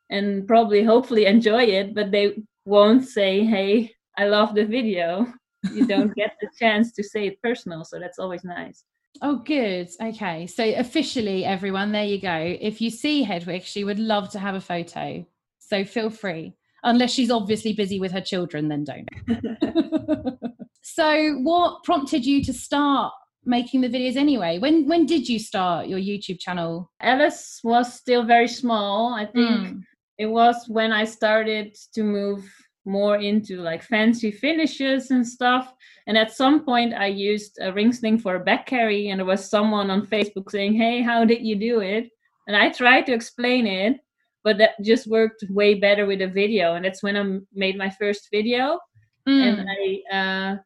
and 0.09 0.47
probably 0.47 0.83
hopefully 0.83 1.25
enjoy 1.25 1.63
it 1.63 1.95
but 1.95 2.11
they 2.11 2.35
won't 2.65 3.07
say 3.07 3.43
hey 3.45 3.91
I 4.17 4.25
love 4.25 4.55
the 4.55 4.65
video, 4.65 5.25
you 5.73 5.87
don't 5.87 6.13
get 6.15 6.35
the 6.41 6.49
chance 6.59 6.91
to 6.93 7.03
say 7.03 7.27
it 7.27 7.41
personal. 7.41 7.83
So 7.83 7.99
that's 7.99 8.19
always 8.19 8.43
nice. 8.43 8.83
Oh, 9.21 9.37
good. 9.37 9.89
Okay. 10.01 10.47
So, 10.47 10.63
officially, 10.63 11.43
everyone, 11.43 11.91
there 11.91 12.05
you 12.05 12.19
go. 12.19 12.57
If 12.61 12.79
you 12.81 12.89
see 12.89 13.23
Hedwig, 13.23 13.63
she 13.63 13.83
would 13.83 13.99
love 13.99 14.29
to 14.31 14.39
have 14.39 14.55
a 14.55 14.61
photo. 14.61 15.25
So, 15.59 15.83
feel 15.83 16.09
free. 16.09 16.53
Unless 16.83 17.11
she's 17.11 17.29
obviously 17.29 17.73
busy 17.73 17.99
with 17.99 18.11
her 18.13 18.21
children, 18.21 18.69
then 18.69 18.85
don't. 18.85 19.09
so, 20.81 21.33
what 21.41 21.83
prompted 21.83 22.25
you 22.25 22.43
to 22.45 22.53
start 22.53 23.13
making 23.45 23.81
the 23.81 23.89
videos 23.89 24.15
anyway? 24.15 24.59
When 24.59 24.87
when 24.87 25.05
did 25.05 25.27
you 25.27 25.39
start 25.39 25.87
your 25.87 25.99
YouTube 25.99 26.39
channel? 26.39 26.91
Alice 27.01 27.59
was 27.63 27.93
still 27.93 28.23
very 28.23 28.47
small. 28.47 29.13
I 29.13 29.25
think 29.25 29.49
mm. 29.49 29.81
it 30.17 30.27
was 30.27 30.65
when 30.67 30.91
I 30.91 31.05
started 31.05 31.75
to 31.93 32.03
move 32.03 32.43
more 32.85 33.17
into 33.17 33.57
like 33.57 33.83
fancy 33.83 34.31
finishes 34.31 35.11
and 35.11 35.27
stuff. 35.27 35.73
And 36.07 36.17
at 36.17 36.31
some 36.31 36.65
point, 36.65 36.93
I 36.93 37.07
used 37.07 37.59
a 37.61 37.71
ring 37.71 37.93
sling 37.93 38.17
for 38.17 38.35
a 38.35 38.39
back 38.39 38.65
carry, 38.65 39.09
and 39.09 39.19
there 39.19 39.25
was 39.25 39.49
someone 39.49 39.91
on 39.91 40.07
Facebook 40.07 40.49
saying, 40.49 40.75
Hey, 40.75 41.01
how 41.01 41.25
did 41.25 41.45
you 41.45 41.55
do 41.55 41.81
it? 41.81 42.09
And 42.47 42.55
I 42.55 42.69
tried 42.69 43.05
to 43.05 43.13
explain 43.13 43.67
it, 43.67 43.97
but 44.43 44.57
that 44.57 44.71
just 44.81 45.07
worked 45.07 45.43
way 45.49 45.75
better 45.75 46.05
with 46.05 46.21
a 46.21 46.27
video. 46.27 46.73
And 46.73 46.83
that's 46.83 47.03
when 47.03 47.15
I 47.17 47.39
made 47.53 47.77
my 47.77 47.89
first 47.89 48.29
video. 48.31 48.79
Mm. 49.27 49.59
And 49.59 49.69
I 49.69 50.17
uh, 50.17 50.57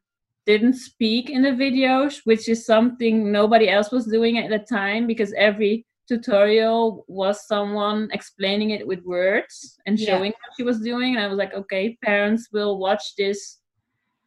didn't 0.46 0.74
speak 0.74 1.28
in 1.28 1.42
the 1.42 1.50
videos, 1.50 2.20
which 2.24 2.48
is 2.48 2.64
something 2.64 3.32
nobody 3.32 3.68
else 3.68 3.90
was 3.90 4.06
doing 4.06 4.38
at 4.38 4.48
the 4.48 4.60
time 4.60 5.06
because 5.06 5.32
every 5.36 5.84
tutorial 6.08 7.04
was 7.08 7.46
someone 7.46 8.08
explaining 8.12 8.70
it 8.70 8.86
with 8.86 9.02
words 9.04 9.76
and 9.86 9.98
showing 9.98 10.30
yeah. 10.30 10.38
what 10.38 10.56
she 10.56 10.62
was 10.62 10.80
doing. 10.80 11.16
And 11.16 11.24
I 11.24 11.26
was 11.26 11.36
like, 11.36 11.52
okay, 11.52 11.98
parents 12.02 12.48
will 12.52 12.78
watch 12.78 13.16
this 13.18 13.58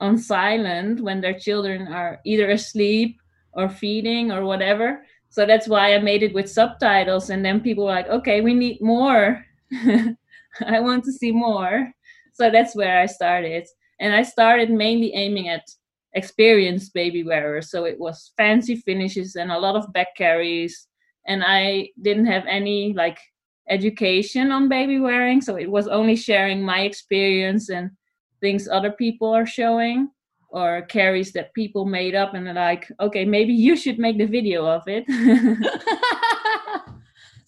on 0.02 0.18
silent 0.18 1.02
when 1.02 1.22
their 1.22 1.38
children 1.40 1.88
are 1.88 2.20
either 2.26 2.50
asleep 2.50 3.18
or 3.54 3.70
feeding 3.70 4.32
or 4.32 4.44
whatever. 4.44 5.06
So 5.30 5.46
that's 5.46 5.68
why 5.68 5.94
I 5.94 6.00
made 6.00 6.24
it 6.24 6.34
with 6.34 6.50
subtitles. 6.52 7.30
And 7.30 7.46
then 7.46 7.62
people 7.62 7.86
were 7.86 7.92
like, 7.92 8.10
okay, 8.10 8.42
we 8.42 8.54
need 8.54 8.82
more. 8.82 9.46
I 9.74 10.80
want 10.80 11.06
to 11.06 11.12
see 11.14 11.32
more. 11.32 11.92
So 12.34 12.50
that's 12.50 12.76
where 12.76 13.00
I 13.00 13.06
started. 13.06 13.68
And 14.00 14.14
I 14.14 14.24
started 14.24 14.70
mainly 14.70 15.14
aiming 15.14 15.50
at 15.50 15.64
experienced 16.14 16.94
baby 16.94 17.24
wearers. 17.24 17.70
So 17.70 17.86
it 17.86 18.00
was 18.00 18.32
fancy 18.38 18.76
finishes 18.76 19.36
and 19.36 19.52
a 19.52 19.60
lot 19.60 19.76
of 19.76 19.92
back 19.94 20.16
carries. 20.16 20.88
And 21.28 21.44
I 21.46 21.90
didn't 22.02 22.26
have 22.26 22.46
any 22.48 22.94
like 22.94 23.20
education 23.70 24.52
on 24.52 24.68
baby 24.68 25.00
wearing, 25.00 25.42
so 25.42 25.56
it 25.56 25.70
was 25.70 25.88
only 25.88 26.16
sharing 26.16 26.64
my 26.64 26.82
experience 26.82 27.70
and 27.70 27.92
things 28.42 28.68
other 28.68 28.92
people 28.92 29.30
are 29.30 29.46
showing 29.46 30.10
or 30.52 30.82
carries 30.84 31.32
that 31.34 31.54
people 31.54 31.86
made 31.86 32.16
up 32.16 32.34
and 32.34 32.48
they're 32.48 32.56
like 32.56 32.92
okay 33.00 33.24
maybe 33.24 33.54
you 33.54 33.76
should 33.76 34.00
make 34.00 34.18
the 34.18 34.26
video 34.26 34.66
of 34.66 34.82
it. 34.88 35.06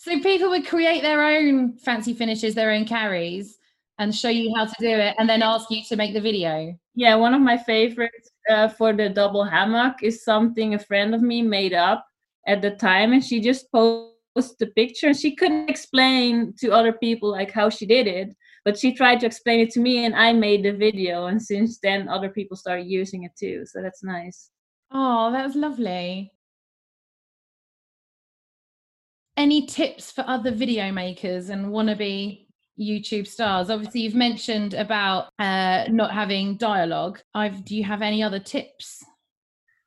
So 0.03 0.19
people 0.19 0.49
would 0.49 0.65
create 0.65 1.03
their 1.03 1.23
own 1.23 1.77
fancy 1.77 2.15
finishes 2.15 2.55
their 2.55 2.71
own 2.71 2.85
carries 2.85 3.59
and 3.99 4.15
show 4.15 4.29
you 4.29 4.51
how 4.55 4.65
to 4.65 4.73
do 4.79 4.89
it 4.89 5.13
and 5.19 5.29
then 5.29 5.43
ask 5.43 5.69
you 5.69 5.83
to 5.89 5.95
make 5.95 6.15
the 6.15 6.19
video. 6.19 6.75
Yeah 6.95 7.13
one 7.17 7.35
of 7.35 7.41
my 7.41 7.55
favorites 7.55 8.30
uh, 8.49 8.67
for 8.67 8.93
the 8.93 9.09
double 9.09 9.43
hammock 9.43 10.03
is 10.03 10.23
something 10.23 10.73
a 10.73 10.79
friend 10.79 11.13
of 11.13 11.21
me 11.21 11.41
made 11.41 11.73
up 11.73 12.05
at 12.47 12.61
the 12.61 12.71
time 12.71 13.13
and 13.13 13.23
she 13.23 13.39
just 13.39 13.71
posted 13.71 14.57
the 14.59 14.67
picture 14.75 15.07
and 15.07 15.17
she 15.17 15.35
couldn't 15.35 15.69
explain 15.69 16.53
to 16.57 16.71
other 16.71 16.93
people 16.93 17.29
like 17.29 17.51
how 17.51 17.69
she 17.69 17.85
did 17.85 18.07
it 18.07 18.33
but 18.63 18.77
she 18.77 18.93
tried 18.93 19.19
to 19.19 19.25
explain 19.25 19.59
it 19.59 19.69
to 19.69 19.79
me 19.79 20.05
and 20.05 20.15
i 20.15 20.31
made 20.31 20.63
the 20.63 20.71
video 20.71 21.27
and 21.27 21.41
since 21.41 21.79
then 21.79 22.07
other 22.07 22.29
people 22.29 22.55
started 22.55 22.87
using 22.87 23.23
it 23.23 23.31
too 23.37 23.63
so 23.65 23.81
that's 23.81 24.03
nice. 24.03 24.49
Oh 24.91 25.31
that 25.31 25.45
was 25.45 25.55
lovely. 25.55 26.31
Any 29.37 29.65
tips 29.65 30.11
for 30.11 30.25
other 30.27 30.51
video 30.51 30.91
makers 30.91 31.49
and 31.49 31.67
wannabe 31.67 32.47
YouTube 32.79 33.27
stars? 33.27 33.69
Obviously, 33.69 34.01
you've 34.01 34.15
mentioned 34.15 34.73
about 34.73 35.29
uh, 35.39 35.85
not 35.89 36.11
having 36.11 36.57
dialogue. 36.57 37.19
I've, 37.33 37.63
do 37.65 37.75
you 37.75 37.83
have 37.83 38.01
any 38.01 38.23
other 38.23 38.39
tips? 38.39 39.03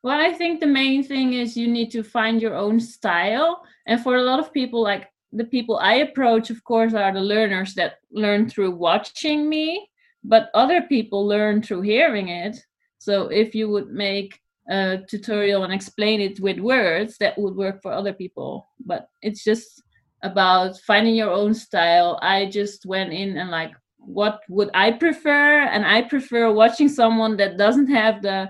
Well, 0.03 0.19
I 0.19 0.33
think 0.33 0.59
the 0.59 0.67
main 0.67 1.03
thing 1.03 1.33
is 1.33 1.57
you 1.57 1.67
need 1.67 1.89
to 1.91 2.03
find 2.03 2.41
your 2.41 2.53
own 2.53 2.79
style. 2.79 3.63
And 3.87 4.01
for 4.01 4.17
a 4.17 4.21
lot 4.21 4.39
of 4.39 4.53
people, 4.53 4.83
like 4.83 5.09
the 5.31 5.45
people 5.45 5.77
I 5.77 5.95
approach, 5.95 6.49
of 6.49 6.63
course, 6.63 6.93
are 6.93 7.11
the 7.11 7.21
learners 7.21 7.73
that 7.73 7.95
learn 8.11 8.47
through 8.47 8.71
watching 8.71 9.49
me, 9.49 9.89
but 10.23 10.49
other 10.53 10.83
people 10.83 11.27
learn 11.27 11.61
through 11.61 11.81
hearing 11.81 12.29
it. 12.29 12.55
So 12.99 13.29
if 13.29 13.55
you 13.55 13.67
would 13.69 13.89
make 13.89 14.39
a 14.69 14.99
tutorial 15.09 15.63
and 15.63 15.73
explain 15.73 16.21
it 16.21 16.39
with 16.39 16.59
words, 16.59 17.17
that 17.19 17.37
would 17.37 17.55
work 17.55 17.81
for 17.81 17.91
other 17.91 18.13
people. 18.13 18.67
But 18.79 19.09
it's 19.21 19.43
just 19.43 19.81
about 20.25 20.79
finding 20.81 21.15
your 21.15 21.31
own 21.31 21.53
style. 21.53 22.19
I 22.21 22.47
just 22.47 22.85
went 22.85 23.13
in 23.13 23.37
and 23.37 23.49
like, 23.49 23.71
what 23.97 24.41
would 24.49 24.69
I 24.73 24.91
prefer? 24.91 25.61
And 25.61 25.85
I 25.85 26.01
prefer 26.03 26.51
watching 26.51 26.89
someone 26.89 27.37
that 27.37 27.57
doesn't 27.57 27.87
have 27.87 28.21
the 28.21 28.49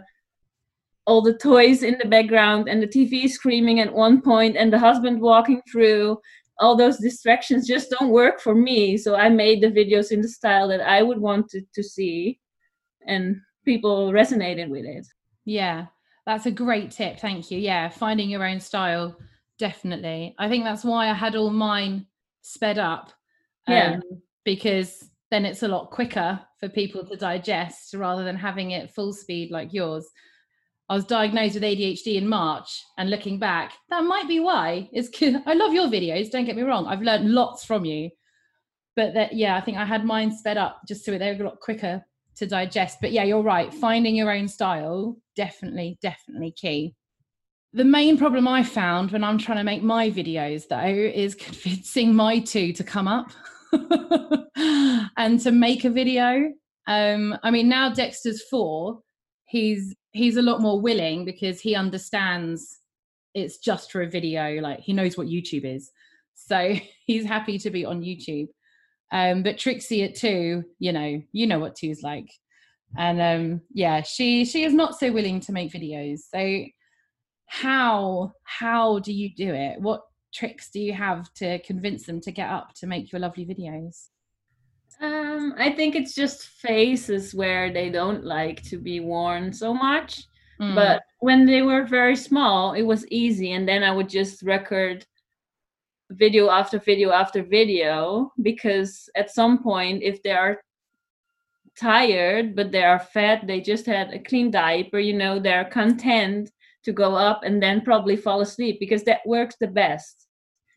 all 1.07 1.21
the 1.21 1.37
toys 1.37 1.83
in 1.83 1.97
the 1.99 2.09
background 2.09 2.67
and 2.67 2.81
the 2.81 2.87
TV 2.87 3.29
screaming 3.29 3.79
at 3.79 3.93
one 3.93 4.21
point 4.21 4.57
and 4.57 4.73
the 4.73 4.79
husband 4.79 5.21
walking 5.21 5.61
through 5.71 6.17
all 6.59 6.75
those 6.75 6.97
distractions 6.97 7.67
just 7.67 7.89
don't 7.89 8.11
work 8.11 8.39
for 8.39 8.55
me 8.55 8.97
so 8.97 9.15
i 9.15 9.29
made 9.29 9.61
the 9.61 9.67
videos 9.67 10.11
in 10.11 10.21
the 10.21 10.27
style 10.27 10.67
that 10.67 10.81
i 10.81 11.01
would 11.01 11.19
want 11.19 11.49
to, 11.49 11.61
to 11.73 11.83
see 11.83 12.39
and 13.07 13.35
people 13.65 14.11
resonated 14.11 14.69
with 14.69 14.85
it 14.85 15.05
yeah 15.43 15.85
that's 16.25 16.45
a 16.45 16.51
great 16.51 16.91
tip 16.91 17.19
thank 17.19 17.51
you 17.51 17.59
yeah 17.59 17.89
finding 17.89 18.29
your 18.29 18.45
own 18.45 18.59
style 18.59 19.15
definitely 19.57 20.35
i 20.39 20.49
think 20.49 20.63
that's 20.63 20.83
why 20.83 21.09
i 21.09 21.13
had 21.13 21.35
all 21.35 21.49
mine 21.49 22.05
sped 22.41 22.77
up 22.77 23.11
um, 23.67 23.73
yeah 23.73 23.99
because 24.43 25.09
then 25.31 25.43
it's 25.43 25.63
a 25.63 25.67
lot 25.67 25.89
quicker 25.89 26.39
for 26.59 26.69
people 26.69 27.05
to 27.05 27.17
digest 27.17 27.93
rather 27.95 28.23
than 28.23 28.35
having 28.35 28.71
it 28.71 28.91
full 28.91 29.11
speed 29.11 29.51
like 29.51 29.73
yours 29.73 30.07
I 30.87 30.93
was 30.93 31.05
diagnosed 31.05 31.55
with 31.55 31.63
ADHD 31.63 32.15
in 32.15 32.27
March, 32.27 32.83
and 32.97 33.09
looking 33.09 33.39
back, 33.39 33.73
that 33.89 34.03
might 34.03 34.27
be 34.27 34.39
why. 34.39 34.87
It's 34.93 35.09
I 35.45 35.53
love 35.53 35.73
your 35.73 35.87
videos. 35.87 36.29
Don't 36.29 36.45
get 36.45 36.55
me 36.55 36.61
wrong. 36.61 36.85
I've 36.85 37.01
learned 37.01 37.31
lots 37.31 37.65
from 37.65 37.85
you, 37.85 38.11
but 38.95 39.13
that 39.15 39.33
yeah, 39.33 39.55
I 39.55 39.61
think 39.61 39.77
I 39.77 39.85
had 39.85 40.05
mine 40.05 40.35
sped 40.35 40.57
up 40.57 40.81
just 40.87 41.03
so 41.03 41.17
they 41.17 41.33
were 41.33 41.43
a 41.43 41.47
lot 41.47 41.59
quicker 41.59 42.05
to 42.35 42.45
digest. 42.45 42.99
But 43.01 43.11
yeah, 43.11 43.23
you're 43.23 43.41
right. 43.41 43.73
Finding 43.73 44.15
your 44.15 44.31
own 44.31 44.47
style 44.47 45.17
definitely, 45.35 45.97
definitely 46.01 46.51
key. 46.51 46.95
The 47.75 47.83
main 47.83 48.17
problem 48.17 48.47
I 48.47 48.63
found 48.63 49.11
when 49.11 49.21
I'm 49.21 49.37
trying 49.37 49.57
to 49.57 49.63
make 49.65 49.83
my 49.83 50.09
videos 50.09 50.65
though 50.69 50.77
is 50.77 51.35
convincing 51.45 52.15
my 52.15 52.39
two 52.39 52.71
to 52.71 52.85
come 52.85 53.05
up 53.05 53.31
and 55.17 55.37
to 55.41 55.51
make 55.51 55.83
a 55.83 55.89
video. 55.89 56.53
Um, 56.87 57.37
I 57.43 57.51
mean, 57.51 57.67
now 57.67 57.89
Dexter's 57.93 58.43
four, 58.49 59.01
he's 59.43 59.93
he's 60.13 60.37
a 60.37 60.41
lot 60.41 60.61
more 60.61 60.79
willing 60.79 61.25
because 61.25 61.59
he 61.59 61.75
understands 61.75 62.77
it's 63.33 63.57
just 63.57 63.91
for 63.91 64.01
a 64.01 64.09
video 64.09 64.61
like 64.61 64.79
he 64.79 64.93
knows 64.93 65.17
what 65.17 65.27
youtube 65.27 65.65
is. 65.65 65.91
So 66.33 66.75
he's 67.05 67.25
happy 67.25 67.57
to 67.59 67.69
be 67.69 67.83
on 67.83 68.01
youtube. 68.01 68.47
Um 69.11 69.43
but 69.43 69.57
trixie 69.57 70.03
at 70.03 70.15
two 70.15 70.63
you 70.79 70.93
know 70.93 71.21
you 71.33 71.45
know 71.45 71.59
what 71.59 71.75
two's 71.75 72.03
like. 72.03 72.29
And 72.97 73.21
um 73.21 73.61
yeah 73.73 74.01
she 74.01 74.45
she 74.45 74.63
is 74.63 74.73
not 74.73 74.97
so 74.97 75.11
willing 75.11 75.41
to 75.41 75.51
make 75.51 75.73
videos. 75.73 76.19
So 76.33 76.63
how 77.45 78.31
how 78.43 78.99
do 78.99 79.13
you 79.13 79.29
do 79.35 79.53
it 79.53 79.79
what 79.79 80.01
tricks 80.33 80.69
do 80.69 80.79
you 80.79 80.93
have 80.93 81.31
to 81.33 81.59
convince 81.59 82.05
them 82.05 82.19
to 82.19 82.31
get 82.31 82.49
up 82.49 82.73
to 82.73 82.87
make 82.87 83.11
your 83.11 83.21
lovely 83.21 83.45
videos 83.45 84.09
um, 85.01 85.53
I 85.57 85.71
think 85.71 85.95
it's 85.95 86.15
just 86.15 86.47
faces 86.47 87.35
where 87.35 87.71
they 87.71 87.89
don't 87.89 88.23
like 88.23 88.61
to 88.63 88.77
be 88.77 88.99
worn 88.99 89.51
so 89.51 89.73
much. 89.73 90.23
Mm. 90.61 90.75
But 90.75 91.03
when 91.19 91.45
they 91.45 91.61
were 91.61 91.83
very 91.83 92.15
small, 92.15 92.73
it 92.73 92.83
was 92.83 93.07
easy. 93.07 93.51
And 93.51 93.67
then 93.67 93.83
I 93.83 93.91
would 93.91 94.07
just 94.07 94.41
record 94.41 95.05
video 96.11 96.49
after 96.49 96.79
video 96.79 97.11
after 97.11 97.43
video 97.43 98.31
because 98.41 99.09
at 99.15 99.31
some 99.31 99.61
point, 99.61 100.03
if 100.03 100.21
they 100.23 100.31
are 100.31 100.61
tired 101.77 102.55
but 102.55 102.71
they 102.71 102.83
are 102.83 102.99
fed, 102.99 103.41
they 103.45 103.59
just 103.59 103.85
had 103.85 104.13
a 104.13 104.19
clean 104.19 104.49
diaper, 104.49 104.99
you 104.99 105.13
know, 105.13 105.39
they're 105.39 105.65
content 105.65 106.51
to 106.85 106.93
go 106.93 107.15
up 107.15 107.41
and 107.43 107.61
then 107.61 107.81
probably 107.81 108.15
fall 108.15 108.41
asleep 108.41 108.79
because 108.79 109.03
that 109.03 109.21
works 109.25 109.55
the 109.59 109.67
best. 109.67 110.27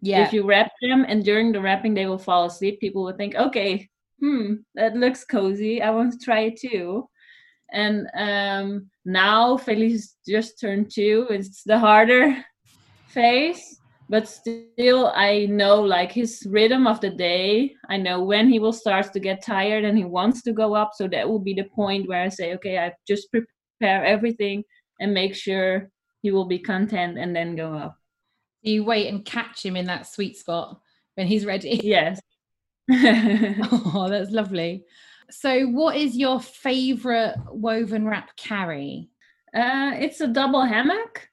Yeah. 0.02 0.26
If 0.26 0.32
you 0.32 0.44
wrap 0.46 0.70
them 0.82 1.04
and 1.08 1.24
during 1.24 1.52
the 1.52 1.60
wrapping 1.60 1.94
they 1.94 2.06
will 2.06 2.18
fall 2.18 2.46
asleep, 2.46 2.80
people 2.80 3.04
will 3.04 3.16
think, 3.16 3.34
okay, 3.34 3.88
hmm, 4.20 4.54
that 4.74 4.96
looks 4.96 5.24
cozy. 5.24 5.82
I 5.82 5.90
want 5.90 6.12
to 6.12 6.18
try 6.18 6.40
it 6.40 6.58
too. 6.60 7.08
And 7.72 8.06
um, 8.16 8.90
now 9.04 9.56
Felice 9.56 10.16
just 10.26 10.60
turned 10.60 10.90
two. 10.90 11.26
It's 11.30 11.62
the 11.64 11.78
harder 11.78 12.36
phase. 13.08 13.80
but 14.08 14.26
still 14.26 15.12
i 15.14 15.46
know 15.46 15.80
like 15.82 16.10
his 16.12 16.46
rhythm 16.48 16.86
of 16.86 17.00
the 17.00 17.10
day 17.10 17.74
i 17.90 17.96
know 17.96 18.22
when 18.22 18.48
he 18.48 18.58
will 18.58 18.72
start 18.72 19.12
to 19.12 19.20
get 19.20 19.44
tired 19.44 19.84
and 19.84 19.98
he 19.98 20.04
wants 20.04 20.42
to 20.42 20.52
go 20.52 20.74
up 20.74 20.90
so 20.94 21.06
that 21.06 21.28
will 21.28 21.38
be 21.38 21.54
the 21.54 21.68
point 21.74 22.08
where 22.08 22.22
i 22.22 22.28
say 22.28 22.54
okay 22.54 22.78
i 22.78 22.92
just 23.06 23.28
prepare 23.30 24.04
everything 24.04 24.64
and 25.00 25.12
make 25.12 25.34
sure 25.34 25.90
he 26.28 26.32
will 26.32 26.44
be 26.44 26.58
content 26.58 27.18
and 27.18 27.34
then 27.34 27.56
go 27.56 27.72
up 27.74 27.98
you 28.62 28.84
wait 28.84 29.08
and 29.08 29.24
catch 29.24 29.64
him 29.64 29.76
in 29.76 29.86
that 29.86 30.06
sweet 30.06 30.36
spot 30.36 30.80
when 31.14 31.26
he's 31.26 31.46
ready 31.46 31.80
yes 31.82 32.20
oh 32.90 34.06
that's 34.10 34.30
lovely 34.30 34.84
so 35.30 35.66
what 35.66 35.96
is 35.96 36.16
your 36.16 36.40
favorite 36.40 37.34
woven 37.50 38.06
wrap 38.06 38.34
carry 38.36 39.08
uh 39.54 39.92
it's 39.94 40.20
a 40.20 40.26
double 40.26 40.64
hammock 40.64 41.28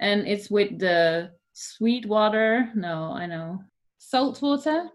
and 0.00 0.26
it's 0.26 0.50
with 0.50 0.78
the 0.78 1.30
sweet 1.60 2.06
water. 2.06 2.70
No, 2.74 3.12
I 3.12 3.26
know. 3.26 3.62
Salt 3.98 4.40
water? 4.40 4.88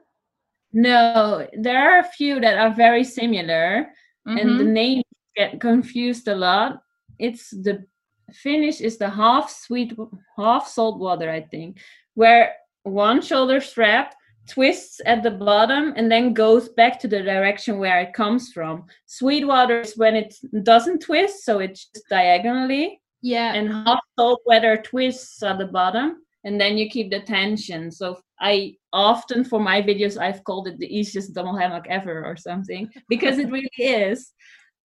No, 0.74 1.48
there 1.58 1.78
are 1.78 2.00
a 2.00 2.12
few 2.18 2.40
that 2.42 2.58
are 2.58 2.74
very 2.74 3.04
similar, 3.04 3.88
mm-hmm. 4.28 4.38
and 4.38 4.60
the 4.60 4.64
mm-hmm. 4.64 4.74
names 4.74 5.04
get 5.38 5.62
confused 5.62 6.28
a 6.28 6.36
lot. 6.36 6.82
It's 7.18 7.50
the 7.52 7.86
finish 8.32 8.82
is 8.82 8.98
the 8.98 9.10
half 9.10 9.50
sweet, 9.50 9.98
half 10.38 10.68
salt 10.68 11.00
water, 11.00 11.30
I 11.30 11.42
think, 11.42 11.80
where 12.14 12.54
one 12.84 13.22
shoulder 13.22 13.62
strap 13.62 14.16
twists 14.48 15.02
at 15.06 15.24
the 15.24 15.32
bottom 15.32 15.94
and 15.96 16.12
then 16.12 16.34
goes 16.34 16.70
back 16.70 17.00
to 17.00 17.08
the 17.08 17.22
direction 17.22 17.80
where 17.80 18.00
it 18.02 18.14
comes 18.14 18.52
from. 18.52 18.86
Sweet 19.06 19.46
water 19.46 19.82
is 19.82 19.98
when 19.98 20.16
it 20.16 20.36
doesn't 20.64 21.02
twist, 21.02 21.44
so 21.44 21.60
it's 21.60 21.88
just 21.94 22.08
diagonally. 22.10 23.02
Yeah. 23.22 23.54
And 23.54 23.72
half 23.72 24.00
salt 24.20 24.42
water 24.46 24.78
twists 24.78 25.42
at 25.42 25.58
the 25.58 25.66
bottom 25.66 26.18
and 26.44 26.62
then 26.62 26.78
you 26.78 26.90
keep 26.90 27.10
the 27.10 27.22
tension. 27.22 27.92
So 27.92 28.20
I 28.40 28.76
often 28.94 29.44
for 29.44 29.60
my 29.60 29.82
videos 29.82 30.18
I've 30.18 30.44
called 30.44 30.68
it 30.68 30.78
the 30.78 30.96
easiest 30.96 31.34
double 31.34 31.58
hammock 31.58 31.86
ever 31.90 32.24
or 32.24 32.38
something 32.38 32.88
because 33.10 33.40
it 33.40 33.50
really 33.52 33.70
is. 33.80 34.32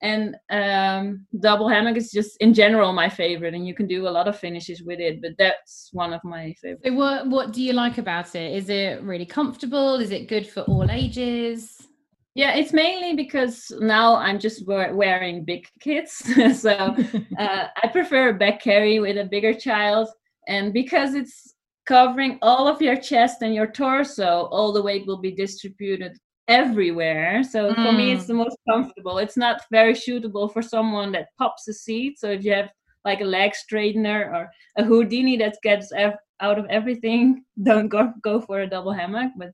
And 0.02 0.37
um, 0.50 1.26
double 1.40 1.69
hammock 1.69 1.97
is 1.97 2.11
just 2.11 2.37
in 2.38 2.54
general 2.54 2.92
my 2.92 3.09
favorite, 3.09 3.54
and 3.54 3.66
you 3.66 3.75
can 3.75 3.87
do 3.87 4.09
a 4.09 4.11
lot 4.11 4.28
of 4.28 4.38
finishes 4.38 4.83
with 4.83 4.99
it. 4.99 5.21
But 5.21 5.33
that's 5.38 5.90
one 5.92 6.14
of 6.14 6.25
my 6.25 6.54
favorites. 6.54 6.85
So 6.87 6.95
what 6.95 7.28
what 7.28 7.52
do 7.52 7.62
you 7.62 7.75
like 7.75 7.99
about 7.99 8.35
it? 8.35 8.54
Is 8.54 8.71
it 8.71 9.02
really 9.02 9.26
comfortable? 9.26 9.97
Is 9.97 10.11
it 10.11 10.28
good 10.28 10.47
for 10.47 10.62
all 10.62 10.90
ages? 10.90 11.87
Yeah, 12.35 12.54
it's 12.54 12.73
mainly 12.73 13.14
because 13.14 13.73
now 13.80 14.14
I'm 14.14 14.38
just 14.38 14.64
wearing 14.66 15.45
big 15.45 15.66
kits, 15.80 16.23
so 16.61 16.71
uh, 17.38 17.66
I 17.83 17.88
prefer 17.88 18.30
a 18.30 18.35
back 18.35 18.62
carry 18.62 19.00
with 19.00 19.19
a 19.19 19.25
bigger 19.25 19.52
child 19.52 20.09
and 20.47 20.73
because 20.73 21.14
it's 21.14 21.54
covering 21.87 22.38
all 22.42 22.69
of 22.69 22.83
your 22.83 22.97
chest 22.97 23.42
and 23.42 23.54
your 23.54 23.66
torso 23.66 24.49
all 24.50 24.73
the 24.73 24.83
weight 24.83 25.07
will 25.07 25.21
be 25.21 25.33
distributed 25.33 26.16
everywhere 26.50 27.45
so 27.45 27.73
mm. 27.73 27.75
for 27.76 27.92
me 27.92 28.11
it's 28.11 28.26
the 28.26 28.33
mm. 28.33 28.38
most 28.38 28.57
comfortable 28.69 29.19
it's 29.19 29.37
not 29.37 29.62
very 29.71 29.95
suitable 29.95 30.49
for 30.49 30.61
someone 30.61 31.12
that 31.12 31.28
pops 31.38 31.69
a 31.69 31.73
seat 31.73 32.19
so 32.19 32.28
if 32.28 32.45
you 32.45 32.52
have 32.52 32.69
like 33.04 33.21
a 33.21 33.25
leg 33.25 33.52
straightener 33.52 34.26
or 34.35 34.50
a 34.76 34.85
houdini 34.85 35.37
that 35.37 35.57
gets 35.62 35.92
ev- 35.92 36.19
out 36.40 36.59
of 36.59 36.66
everything 36.66 37.45
don't 37.62 37.88
go 37.88 38.12
go 38.23 38.40
for 38.40 38.61
a 38.61 38.66
double 38.66 38.92
hammock 38.92 39.30
but 39.37 39.52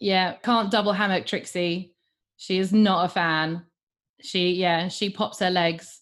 yeah 0.00 0.32
can't 0.42 0.70
double 0.70 0.92
hammock 0.92 1.24
trixie 1.24 1.94
she 2.36 2.58
is 2.58 2.72
not 2.72 3.06
a 3.06 3.08
fan 3.08 3.62
she 4.20 4.50
yeah 4.50 4.88
she 4.88 5.08
pops 5.08 5.38
her 5.38 5.50
legs 5.50 6.00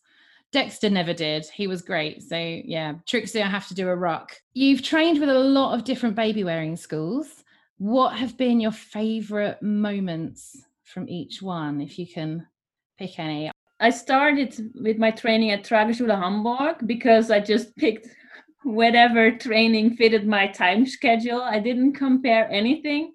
Dexter 0.53 0.91
never 0.91 1.13
did. 1.13 1.47
He 1.47 1.69
was 1.69 1.81
great. 1.81 2.23
So 2.23 2.37
yeah, 2.37 2.95
Trixie, 3.07 3.41
I 3.41 3.47
have 3.47 3.69
to 3.69 3.75
do 3.75 3.89
a 3.89 3.95
ruck. 3.95 4.37
You've 4.53 4.83
trained 4.83 5.21
with 5.21 5.29
a 5.29 5.39
lot 5.39 5.75
of 5.75 5.85
different 5.85 6.17
baby 6.17 6.43
wearing 6.43 6.77
schools. 6.77 7.40
What 7.81 8.17
have 8.17 8.37
been 8.37 8.61
your 8.61 8.73
favorite 8.73 9.63
moments 9.63 10.67
from 10.85 11.09
each 11.09 11.41
one, 11.41 11.81
if 11.81 11.99
you 11.99 12.07
can 12.07 12.47
pick 12.99 13.19
any? 13.19 13.51
I 13.81 13.89
started 13.89 14.55
with 14.75 14.99
my 14.99 15.11
training 15.11 15.53
at 15.53 15.65
Trageschule 15.65 16.15
Hamburg 16.15 16.87
because 16.87 17.31
I 17.31 17.41
just 17.41 17.75
picked 17.77 18.07
whatever 18.65 19.31
training 19.31 19.97
fitted 19.97 20.27
my 20.27 20.49
time 20.49 20.85
schedule. 20.85 21.41
I 21.41 21.59
didn't 21.59 21.95
compare 21.95 22.51
anything 22.51 23.15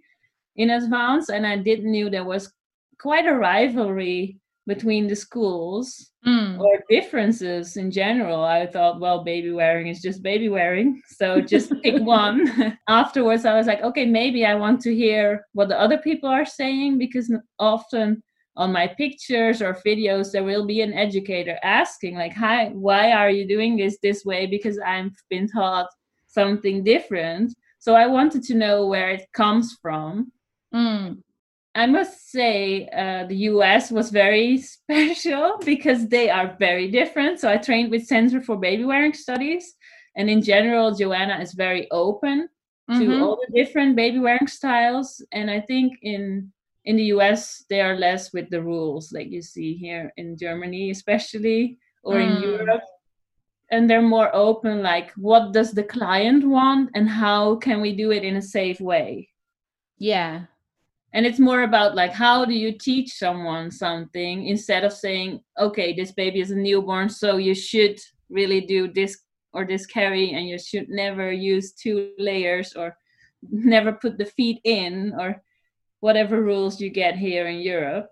in 0.55 0.71
advance, 0.71 1.29
and 1.29 1.45
I 1.45 1.57
didn't 1.57 1.91
knew 1.91 2.09
there 2.09 2.23
was 2.23 2.51
quite 2.99 3.27
a 3.27 3.35
rivalry 3.35 4.39
between 4.67 5.07
the 5.07 5.15
schools 5.15 6.11
mm. 6.25 6.59
or 6.59 6.83
differences 6.89 7.77
in 7.77 7.91
general. 7.91 8.43
I 8.43 8.65
thought, 8.65 8.99
well, 8.99 9.23
baby 9.23 9.51
wearing 9.51 9.87
is 9.87 10.01
just 10.01 10.23
baby 10.23 10.49
wearing. 10.49 11.01
So 11.17 11.39
just 11.39 11.71
pick 11.83 12.01
one. 12.03 12.77
Afterwards, 12.89 13.45
I 13.45 13.55
was 13.55 13.67
like, 13.67 13.81
okay, 13.81 14.05
maybe 14.05 14.45
I 14.45 14.55
want 14.55 14.81
to 14.81 14.95
hear 14.95 15.45
what 15.53 15.69
the 15.69 15.79
other 15.79 15.97
people 15.97 16.29
are 16.29 16.45
saying 16.45 16.97
because 16.97 17.31
often 17.59 18.21
on 18.57 18.71
my 18.71 18.87
pictures 18.87 19.61
or 19.61 19.73
videos 19.85 20.31
there 20.31 20.43
will 20.43 20.65
be 20.65 20.81
an 20.81 20.93
educator 20.93 21.57
asking 21.61 22.15
like 22.15 22.33
hi 22.33 22.69
why 22.69 23.11
are 23.11 23.29
you 23.29 23.47
doing 23.47 23.75
this 23.75 23.97
this 24.01 24.23
way 24.23 24.45
because 24.45 24.79
i've 24.79 25.11
been 25.29 25.47
taught 25.47 25.89
something 26.27 26.83
different 26.83 27.53
so 27.79 27.95
i 27.95 28.07
wanted 28.07 28.41
to 28.43 28.55
know 28.55 28.87
where 28.87 29.09
it 29.09 29.25
comes 29.33 29.77
from 29.81 30.31
mm. 30.73 31.17
I 31.75 31.85
must 31.85 32.31
say, 32.31 32.87
uh, 32.87 33.25
the 33.25 33.35
US 33.51 33.91
was 33.91 34.09
very 34.09 34.57
special 34.73 35.59
because 35.65 36.07
they 36.07 36.29
are 36.29 36.55
very 36.57 36.89
different. 36.89 37.39
So 37.39 37.49
I 37.49 37.57
trained 37.57 37.91
with 37.91 38.07
Center 38.07 38.41
for 38.41 38.55
Baby 38.55 38.85
Wearing 38.85 39.13
Studies. 39.13 39.75
And 40.15 40.29
in 40.29 40.41
general, 40.41 40.95
Joanna 40.95 41.39
is 41.41 41.51
very 41.51 41.91
open 41.91 42.47
mm-hmm. 42.89 42.99
to 42.99 43.21
all 43.21 43.37
the 43.37 43.53
different 43.53 43.95
baby 43.97 44.19
wearing 44.19 44.47
styles. 44.47 45.23
And 45.31 45.51
I 45.51 45.59
think 45.61 45.97
in 46.01 46.51
in 46.85 46.97
the 46.97 47.05
US, 47.15 47.65
they 47.67 47.81
are 47.81 47.97
less 47.97 48.31
with 48.31 48.49
the 48.51 48.61
rules, 48.61 49.11
like 49.11 49.31
you 49.31 49.41
see 49.41 49.73
here 49.73 50.13
in 50.17 50.37
Germany, 50.37 50.91
especially, 50.91 51.79
or 52.03 52.13
mm. 52.13 52.37
in 52.37 52.43
Europe. 52.43 52.83
And 53.71 53.89
they're 53.89 54.03
more 54.03 54.29
open, 54.35 54.83
like, 54.83 55.11
what 55.13 55.51
does 55.51 55.71
the 55.71 55.83
client 55.83 56.47
want 56.47 56.91
and 56.93 57.09
how 57.09 57.55
can 57.55 57.81
we 57.81 57.95
do 57.95 58.11
it 58.11 58.23
in 58.23 58.35
a 58.35 58.41
safe 58.41 58.79
way? 58.79 59.29
Yeah, 59.97 60.45
and 61.15 61.25
it's 61.25 61.39
more 61.39 61.63
about 61.63 61.95
like 61.95 62.11
how 62.13 62.45
do 62.45 62.53
you 62.53 62.71
teach 62.71 63.13
someone 63.13 63.71
something 63.71 64.47
instead 64.47 64.83
of 64.83 64.93
saying 64.93 65.39
okay 65.57 65.93
this 65.93 66.11
baby 66.11 66.39
is 66.39 66.51
a 66.51 66.55
newborn 66.55 67.09
so 67.09 67.37
you 67.37 67.55
should 67.55 67.99
really 68.29 68.61
do 68.61 68.91
this 68.91 69.17
or 69.55 69.65
this 69.65 69.85
carry 69.85 70.33
and 70.33 70.47
you 70.47 70.59
should 70.59 70.89
never 70.89 71.31
use 71.31 71.71
two 71.71 72.11
layers 72.19 72.73
or 72.75 72.95
never 73.49 73.93
put 73.93 74.17
the 74.17 74.25
feet 74.25 74.59
in 74.63 75.13
or 75.19 75.41
whatever 76.01 76.41
rules 76.43 76.79
you 76.79 76.89
get 76.89 77.15
here 77.15 77.47
in 77.47 77.59
Europe. 77.59 78.07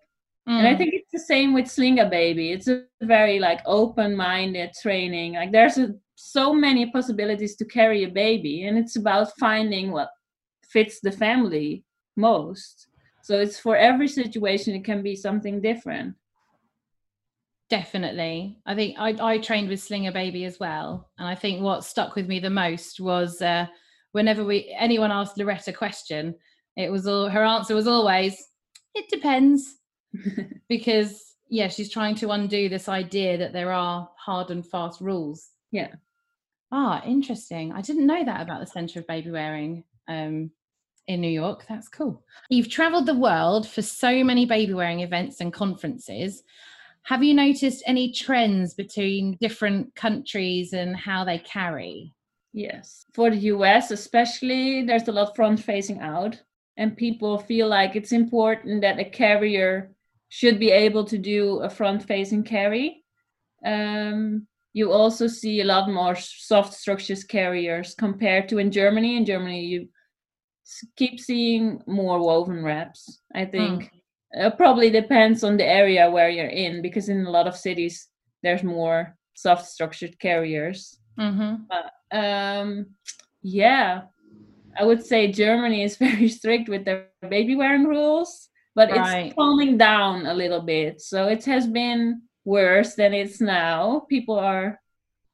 Mm. 0.47 0.59
And 0.59 0.67
I 0.67 0.73
mm. 0.73 0.77
think 0.77 0.93
it's 0.93 1.11
the 1.11 1.19
same 1.19 1.53
with 1.53 1.69
Sling 1.69 1.99
a 1.99 2.09
Baby. 2.09 2.51
It's 2.51 2.67
a 2.67 2.83
very 3.01 3.39
like 3.39 3.61
open-minded 3.65 4.71
training. 4.81 5.33
Like 5.33 5.51
there's 5.51 5.77
a, 5.77 5.93
so 6.15 6.53
many 6.53 6.89
possibilities 6.91 7.55
to 7.57 7.65
carry 7.65 8.03
a 8.03 8.09
baby 8.09 8.65
and 8.65 8.77
it's 8.77 8.95
about 8.95 9.37
finding 9.37 9.91
what 9.91 10.09
fits 10.63 10.99
the 11.01 11.11
family 11.11 11.83
most. 12.15 12.87
So 13.23 13.39
it's 13.39 13.57
for 13.57 13.75
every 13.77 14.09
situation, 14.09 14.75
it 14.75 14.83
can 14.83 15.01
be 15.01 15.15
something 15.15 15.61
different. 15.61 16.15
Definitely. 17.69 18.59
I 18.65 18.75
think 18.75 18.97
I, 18.99 19.15
I 19.19 19.37
trained 19.37 19.69
with 19.69 19.81
Sling 19.81 20.07
a 20.07 20.11
Baby 20.11 20.43
as 20.43 20.59
well. 20.59 21.09
And 21.17 21.25
I 21.25 21.33
think 21.33 21.61
what 21.61 21.85
stuck 21.85 22.15
with 22.15 22.27
me 22.27 22.39
the 22.39 22.49
most 22.49 22.99
was 22.99 23.41
uh, 23.41 23.67
whenever 24.11 24.43
we 24.43 24.75
anyone 24.77 25.09
asked 25.09 25.37
Loretta 25.37 25.71
a 25.71 25.73
question, 25.73 26.35
it 26.75 26.91
was 26.91 27.07
all 27.07 27.29
her 27.29 27.45
answer 27.45 27.73
was 27.73 27.87
always, 27.87 28.35
it 28.93 29.07
depends. 29.09 29.77
because 30.67 31.35
yeah, 31.47 31.69
she's 31.69 31.89
trying 31.89 32.15
to 32.15 32.31
undo 32.31 32.67
this 32.67 32.89
idea 32.89 33.37
that 33.37 33.53
there 33.53 33.71
are 33.71 34.09
hard 34.17 34.51
and 34.51 34.67
fast 34.67 34.99
rules. 34.99 35.49
Yeah. 35.71 35.93
Ah, 36.73 37.01
interesting. 37.05 37.71
I 37.71 37.79
didn't 37.79 38.05
know 38.05 38.25
that 38.25 38.41
about 38.41 38.59
the 38.59 38.67
Center 38.67 38.99
of 38.99 39.07
Baby 39.07 39.31
Wearing. 39.31 39.85
Um, 40.09 40.51
in 41.07 41.21
New 41.21 41.29
York. 41.29 41.65
That's 41.67 41.89
cool. 41.89 42.23
You've 42.49 42.69
traveled 42.69 43.05
the 43.05 43.15
world 43.15 43.67
for 43.67 43.81
so 43.81 44.23
many 44.23 44.45
baby 44.45 44.73
wearing 44.73 45.01
events 45.01 45.41
and 45.41 45.51
conferences. 45.51 46.43
Have 47.03 47.23
you 47.23 47.33
noticed 47.33 47.83
any 47.85 48.13
trends 48.13 48.73
between 48.73 49.37
different 49.41 49.93
countries 49.95 50.73
and 50.73 50.95
how 50.95 51.25
they 51.25 51.39
carry? 51.39 52.13
Yes. 52.53 53.05
For 53.13 53.29
the 53.29 53.37
US, 53.37 53.91
especially, 53.91 54.83
there's 54.83 55.07
a 55.07 55.11
lot 55.11 55.35
front 55.35 55.61
facing 55.61 55.99
out, 55.99 56.41
and 56.77 56.95
people 56.95 57.37
feel 57.37 57.67
like 57.67 57.95
it's 57.95 58.11
important 58.11 58.81
that 58.81 58.99
a 58.99 59.05
carrier 59.05 59.91
should 60.29 60.59
be 60.59 60.71
able 60.71 61.03
to 61.05 61.17
do 61.17 61.59
a 61.59 61.69
front 61.69 62.03
facing 62.03 62.43
carry. 62.43 63.03
Um, 63.65 64.47
you 64.73 64.91
also 64.91 65.27
see 65.27 65.61
a 65.61 65.65
lot 65.65 65.89
more 65.89 66.15
soft 66.15 66.73
structures 66.73 67.23
carriers 67.23 67.93
compared 67.93 68.49
to 68.49 68.57
in 68.57 68.71
Germany. 68.71 69.17
In 69.17 69.25
Germany, 69.25 69.65
you 69.65 69.89
keep 70.95 71.19
seeing 71.19 71.81
more 71.87 72.19
woven 72.19 72.63
wraps. 72.63 73.21
I 73.33 73.45
think 73.45 73.83
mm. 73.83 73.89
it 74.31 74.57
probably 74.57 74.89
depends 74.89 75.43
on 75.43 75.57
the 75.57 75.65
area 75.65 76.09
where 76.09 76.29
you're 76.29 76.45
in 76.47 76.81
because 76.81 77.09
in 77.09 77.25
a 77.25 77.29
lot 77.29 77.47
of 77.47 77.55
cities 77.55 78.07
there's 78.41 78.63
more 78.63 79.15
soft 79.35 79.65
structured 79.65 80.19
carriers. 80.19 80.97
Mm-hmm. 81.19 81.63
But, 81.69 82.17
um, 82.17 82.87
yeah, 83.41 84.03
I 84.77 84.85
would 84.85 85.05
say 85.05 85.31
Germany 85.31 85.83
is 85.83 85.97
very 86.07 86.27
strict 86.27 86.69
with 86.69 86.85
their 86.85 87.07
baby 87.29 87.55
wearing 87.55 87.85
rules, 87.85 88.49
but 88.75 88.89
Right. 88.89 89.27
it's 89.27 89.35
calming 89.35 89.77
down 89.77 90.25
a 90.25 90.33
little 90.33 90.61
bit. 90.61 91.01
So 91.01 91.27
it 91.27 91.45
has 91.45 91.67
been 91.67 92.23
worse 92.45 92.95
than 92.95 93.13
it's 93.13 93.39
now. 93.41 94.05
People 94.09 94.39
are 94.39 94.79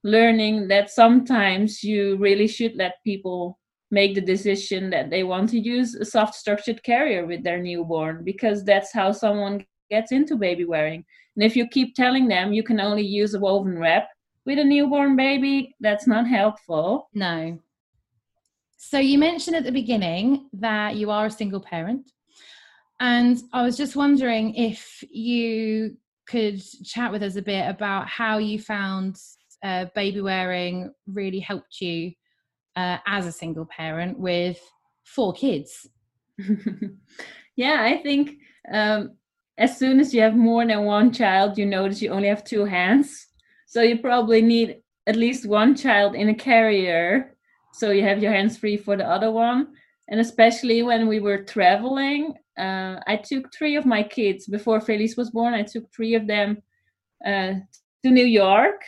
learning 0.04 0.70
that 0.70 0.90
sometimes 0.90 1.84
you 1.84 2.16
really 2.18 2.48
should 2.48 2.76
let 2.76 3.04
people 3.04 3.59
make 3.92 4.16
the 4.16 4.22
decision 4.22 4.90
that 4.92 5.10
they 5.10 5.24
want 5.24 5.50
to 5.50 5.60
use 5.60 5.96
a 5.96 6.06
soft 6.06 6.36
structured 6.36 6.84
carrier 6.84 7.26
with 7.26 7.44
their 7.44 7.62
newborn 7.62 8.24
because 8.24 8.64
that's 8.64 8.94
how 8.94 9.12
someone 9.12 9.66
gets 9.90 10.12
into 10.12 10.36
baby 10.36 10.66
wearing. 10.66 11.04
And 11.36 11.44
if 11.44 11.56
you 11.56 11.68
keep 11.68 11.96
telling 11.96 12.28
them 12.28 12.54
you 12.54 12.64
can 12.64 12.80
only 12.80 13.06
use 13.06 13.34
a 13.34 13.40
woven 13.40 13.78
wrap 13.80 14.08
with 14.46 14.60
a 14.60 14.64
newborn 14.64 15.16
baby, 15.16 15.76
that's 15.80 16.08
not 16.08 16.28
helpful. 16.28 17.10
No. 17.14 17.60
So 18.78 18.98
you 18.98 19.18
mentioned 19.18 19.58
at 19.58 19.64
the 19.64 19.72
beginning 19.72 20.50
that 20.54 20.96
you 20.96 21.12
are 21.12 21.26
a 21.26 21.32
single 21.32 21.60
parent. 21.60 22.12
And 23.00 23.42
I 23.54 23.64
was 23.64 23.78
just 23.78 23.96
wondering 23.96 24.56
if 24.56 25.04
you 25.10 25.98
could 26.28 26.62
chat 26.86 27.12
with 27.12 27.24
us 27.24 27.36
a 27.38 27.42
bit 27.42 27.68
about 27.68 28.08
how 28.08 28.38
you 28.38 28.60
found 28.60 29.18
uh, 29.64 29.86
baby 29.96 30.22
wearing 30.22 30.94
really 31.08 31.40
helped 31.40 31.82
you 31.82 32.12
uh, 32.80 32.98
as 33.06 33.26
a 33.26 33.32
single 33.32 33.66
parent 33.66 34.18
with 34.18 34.60
four 35.04 35.34
kids. 35.34 35.88
yeah, 37.56 37.84
I 37.84 37.98
think 37.98 38.38
um, 38.72 39.18
as 39.58 39.78
soon 39.78 40.00
as 40.00 40.14
you 40.14 40.22
have 40.22 40.36
more 40.36 40.66
than 40.66 40.84
one 40.86 41.12
child, 41.12 41.58
you 41.58 41.66
notice 41.66 42.02
you 42.02 42.12
only 42.12 42.30
have 42.30 42.46
two 42.46 42.64
hands. 42.64 43.28
So 43.68 43.82
you 43.82 43.98
probably 43.98 44.42
need 44.42 44.78
at 45.08 45.18
least 45.18 45.46
one 45.46 45.76
child 45.76 46.16
in 46.16 46.30
a 46.30 46.34
carrier. 46.34 47.36
So 47.74 47.92
you 47.92 48.04
have 48.04 48.24
your 48.24 48.32
hands 48.32 48.58
free 48.58 48.78
for 48.78 48.96
the 48.96 49.06
other 49.06 49.32
one. 49.32 49.68
And 50.08 50.22
especially 50.22 50.82
when 50.82 51.08
we 51.08 51.20
were 51.20 51.44
traveling, 51.44 52.34
uh, 52.58 52.96
I 53.08 53.18
took 53.18 53.54
three 53.54 53.76
of 53.76 53.86
my 53.86 54.04
kids 54.04 54.48
before 54.48 54.80
Felice 54.80 55.18
was 55.18 55.32
born. 55.32 55.54
I 55.54 55.64
took 55.64 55.86
three 55.94 56.16
of 56.16 56.28
them 56.28 56.64
uh, 57.26 57.54
to 58.04 58.10
New 58.10 58.26
York 58.26 58.82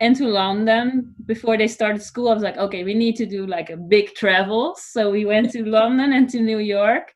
and 0.00 0.14
to 0.16 0.26
London 0.26 1.14
before 1.26 1.56
they 1.56 1.68
started 1.68 2.02
school. 2.02 2.28
I 2.28 2.34
was 2.34 2.42
like, 2.42 2.56
okay, 2.56 2.84
we 2.84 2.94
need 2.94 3.16
to 3.16 3.26
do 3.26 3.46
like 3.46 3.70
a 3.70 3.76
big 3.76 4.14
travel. 4.14 4.76
So 4.76 5.10
we 5.10 5.24
went 5.24 5.50
to 5.52 5.64
London 5.78 6.12
and 6.12 6.28
to 6.30 6.40
New 6.40 6.58
York. 6.58 7.12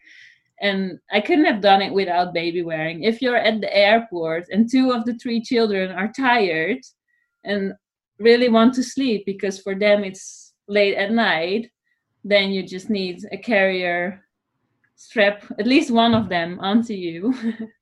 And 0.60 0.98
I 1.10 1.20
couldn't 1.20 1.44
have 1.46 1.60
done 1.60 1.82
it 1.82 1.92
without 1.92 2.34
baby 2.34 2.62
wearing. 2.62 3.02
If 3.02 3.20
you're 3.20 3.36
at 3.36 3.60
the 3.60 3.76
airport 3.76 4.46
and 4.50 4.70
two 4.70 4.92
of 4.92 5.04
the 5.04 5.14
three 5.14 5.40
children 5.40 5.90
are 5.90 6.12
tired 6.12 6.78
and 7.44 7.72
really 8.18 8.48
want 8.48 8.74
to 8.74 8.82
sleep 8.82 9.24
because 9.26 9.60
for 9.60 9.74
them 9.74 10.04
it's 10.04 10.52
late 10.68 10.96
at 10.96 11.10
night, 11.10 11.70
then 12.24 12.50
you 12.50 12.62
just 12.62 12.90
need 12.90 13.24
a 13.32 13.36
carrier 13.36 14.24
strap 14.94 15.42
at 15.58 15.66
least 15.66 15.90
one 15.90 16.14
of 16.14 16.28
them 16.28 16.60
onto 16.60 16.94
you 16.94 17.34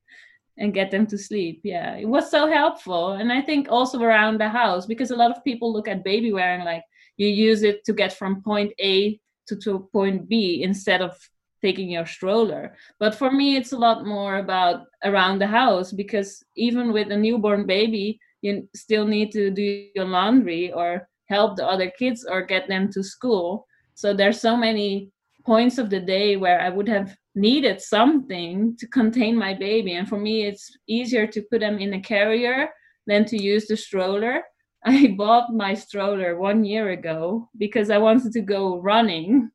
and 0.59 0.75
get 0.75 0.91
them 0.91 1.07
to 1.07 1.19
sleep. 1.19 1.61
Yeah, 1.65 1.97
it 1.97 2.09
was 2.09 2.31
so 2.31 2.51
helpful. 2.51 3.13
And 3.13 3.33
I 3.33 3.41
think 3.41 3.69
also 3.71 4.01
around 4.03 4.39
the 4.39 4.49
house, 4.49 4.87
because 4.87 5.11
a 5.11 5.17
lot 5.17 5.31
of 5.31 5.45
people 5.45 5.73
look 5.73 5.89
at 5.89 6.05
baby 6.05 6.33
wearing 6.33 6.65
like 6.65 6.85
you 7.17 7.29
use 7.29 7.63
it 7.63 7.85
to 7.85 7.93
get 7.93 8.13
from 8.13 8.43
point 8.43 8.73
A 8.81 9.21
to, 9.49 9.57
to 9.57 9.89
point 9.93 10.29
B 10.29 10.63
instead 10.63 11.03
of 11.03 11.17
taking 11.63 11.91
your 11.91 12.07
stroller. 12.07 12.77
But 12.99 13.15
for 13.15 13.31
me, 13.31 13.57
it's 13.57 13.73
a 13.73 13.79
lot 13.79 14.07
more 14.07 14.39
about 14.39 14.87
around 15.05 15.41
the 15.41 15.47
house 15.47 15.93
because 15.93 16.43
even 16.57 16.93
with 16.93 17.11
a 17.11 17.17
newborn 17.17 17.67
baby, 17.67 18.19
you 18.43 18.69
still 18.75 19.07
need 19.07 19.33
to 19.33 19.51
do 19.51 19.89
your 19.95 20.07
laundry 20.07 20.73
or 20.73 21.09
help 21.27 21.57
the 21.57 21.67
other 21.67 21.91
kids 21.91 22.25
or 22.29 22.43
get 22.43 22.69
them 22.69 22.91
to 22.93 23.03
school. 23.03 23.67
So 23.95 24.15
there's 24.15 24.41
so 24.41 24.57
many 24.57 25.11
points 25.45 25.79
of 25.79 25.91
the 25.91 26.01
day 26.01 26.37
where 26.37 26.61
I 26.61 26.69
would 26.69 26.89
have 26.89 27.17
needed 27.35 27.81
something 27.81 28.77
to 28.77 28.87
contain 28.89 29.37
my 29.37 29.55
baby. 29.55 29.95
And 29.95 30.09
for 30.09 30.19
me, 30.19 30.45
it's 30.45 30.77
easier 30.87 31.27
to 31.27 31.43
put 31.43 31.61
them 31.61 31.79
in 31.79 31.95
a 31.95 32.01
carrier 32.01 32.69
than 33.07 33.25
to 33.27 33.43
use 33.43 33.67
the 33.67 33.77
stroller. 33.77 34.43
I 34.85 35.15
bought 35.17 35.53
my 35.53 35.75
stroller 35.75 36.39
one 36.39 36.65
year 36.65 36.91
ago 36.91 37.49
because 37.59 37.91
I 37.91 37.99
wanted 37.99 38.33
to 38.33 38.41
go 38.41 38.79
running. 38.79 39.51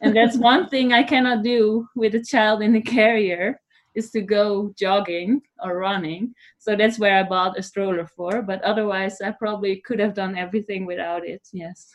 And 0.00 0.16
that's 0.16 0.38
one 0.52 0.68
thing 0.68 0.92
I 0.92 1.02
cannot 1.02 1.42
do 1.42 1.86
with 1.94 2.14
a 2.14 2.24
child 2.24 2.62
in 2.62 2.74
a 2.76 2.82
carrier 2.82 3.60
is 3.94 4.10
to 4.12 4.20
go 4.20 4.72
jogging 4.78 5.42
or 5.62 5.78
running. 5.78 6.34
So 6.58 6.76
that's 6.76 6.98
where 6.98 7.18
I 7.18 7.24
bought 7.24 7.58
a 7.58 7.62
stroller 7.62 8.06
for. 8.06 8.42
But 8.42 8.62
otherwise, 8.62 9.20
I 9.20 9.32
probably 9.32 9.80
could 9.80 9.98
have 9.98 10.14
done 10.14 10.36
everything 10.36 10.86
without 10.86 11.26
it. 11.26 11.46
Yes. 11.52 11.90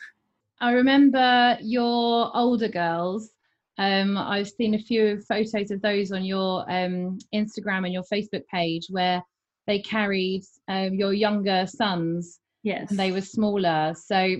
I 0.60 0.72
remember 0.72 1.58
your 1.60 2.34
older 2.34 2.68
girls. 2.68 3.30
Um, 3.78 4.16
I've 4.16 4.48
seen 4.48 4.74
a 4.74 4.78
few 4.78 5.20
photos 5.28 5.70
of 5.70 5.82
those 5.82 6.10
on 6.12 6.24
your 6.24 6.60
um, 6.70 7.18
Instagram 7.34 7.84
and 7.84 7.92
your 7.92 8.04
Facebook 8.04 8.46
page 8.46 8.86
where 8.88 9.22
they 9.66 9.80
carried 9.80 10.42
um, 10.68 10.94
your 10.94 11.12
younger 11.12 11.66
sons 11.66 12.40
Yes. 12.62 12.90
and 12.90 12.98
they 12.98 13.12
were 13.12 13.20
smaller. 13.20 13.94
So 13.96 14.36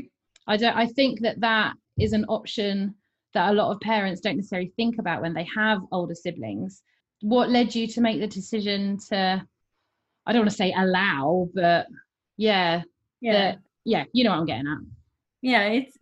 I 0.46 0.56
don't. 0.56 0.76
I 0.76 0.86
think 0.86 1.20
that 1.20 1.40
that 1.40 1.74
is 1.98 2.12
an 2.12 2.24
option 2.28 2.94
that 3.34 3.50
a 3.50 3.54
lot 3.54 3.72
of 3.72 3.80
parents 3.80 4.20
don't 4.20 4.36
necessarily 4.36 4.72
think 4.76 4.98
about 4.98 5.20
when 5.22 5.34
they 5.34 5.46
have 5.54 5.80
older 5.92 6.14
siblings. 6.14 6.82
What 7.20 7.50
led 7.50 7.74
you 7.74 7.86
to 7.88 8.00
make 8.00 8.20
the 8.20 8.26
decision 8.26 8.98
to? 9.10 9.44
I 10.26 10.32
don't 10.32 10.40
want 10.42 10.50
to 10.50 10.56
say 10.56 10.72
allow, 10.76 11.48
but 11.54 11.86
yeah, 12.36 12.82
yeah. 13.20 13.32
that- 13.32 13.58
yeah, 13.84 14.04
you 14.12 14.24
know 14.24 14.30
what 14.30 14.40
I'm 14.40 14.46
getting 14.46 14.66
at. 14.66 14.78
yeah 15.42 15.66
it's 15.68 15.96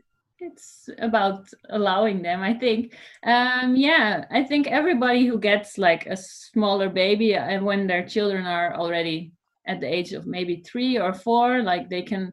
it's 0.44 0.88
about 0.98 1.48
allowing 1.70 2.22
them 2.22 2.42
i 2.42 2.54
think. 2.54 2.94
Um 3.24 3.76
yeah 3.76 4.24
i 4.30 4.42
think 4.42 4.66
everybody 4.66 5.26
who 5.26 5.38
gets 5.38 5.78
like 5.78 6.06
a 6.06 6.16
smaller 6.16 6.88
baby 6.88 7.34
and 7.34 7.64
when 7.64 7.86
their 7.86 8.06
children 8.06 8.46
are 8.46 8.74
already 8.74 9.32
at 9.66 9.80
the 9.80 9.92
age 9.92 10.12
of 10.12 10.26
maybe 10.26 10.56
three 10.56 10.98
or 10.98 11.12
four 11.12 11.62
like 11.62 11.88
they 11.88 12.02
can 12.02 12.32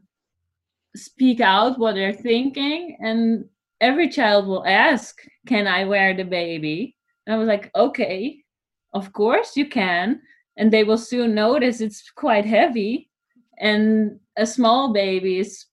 speak 0.94 1.40
out 1.40 1.78
what 1.78 1.94
they're 1.94 2.12
thinking 2.12 2.98
and 3.00 3.44
every 3.80 4.08
child 4.08 4.46
will 4.46 4.66
ask 4.66 5.22
can 5.46 5.66
i 5.66 5.84
wear 5.84 6.14
the 6.14 6.24
baby? 6.24 6.96
And 7.26 7.34
i 7.34 7.38
was 7.38 7.48
like 7.48 7.70
okay 7.74 8.42
of 8.92 9.12
course 9.12 9.56
you 9.56 9.68
can. 9.68 10.20
And 10.56 10.70
they 10.70 10.84
will 10.84 10.98
soon 10.98 11.34
notice 11.34 11.80
it's 11.80 12.10
quite 12.10 12.44
heavy 12.44 13.08
and 13.58 14.20
a 14.36 14.46
small 14.46 14.92
baby 14.92 15.38
is 15.38 15.64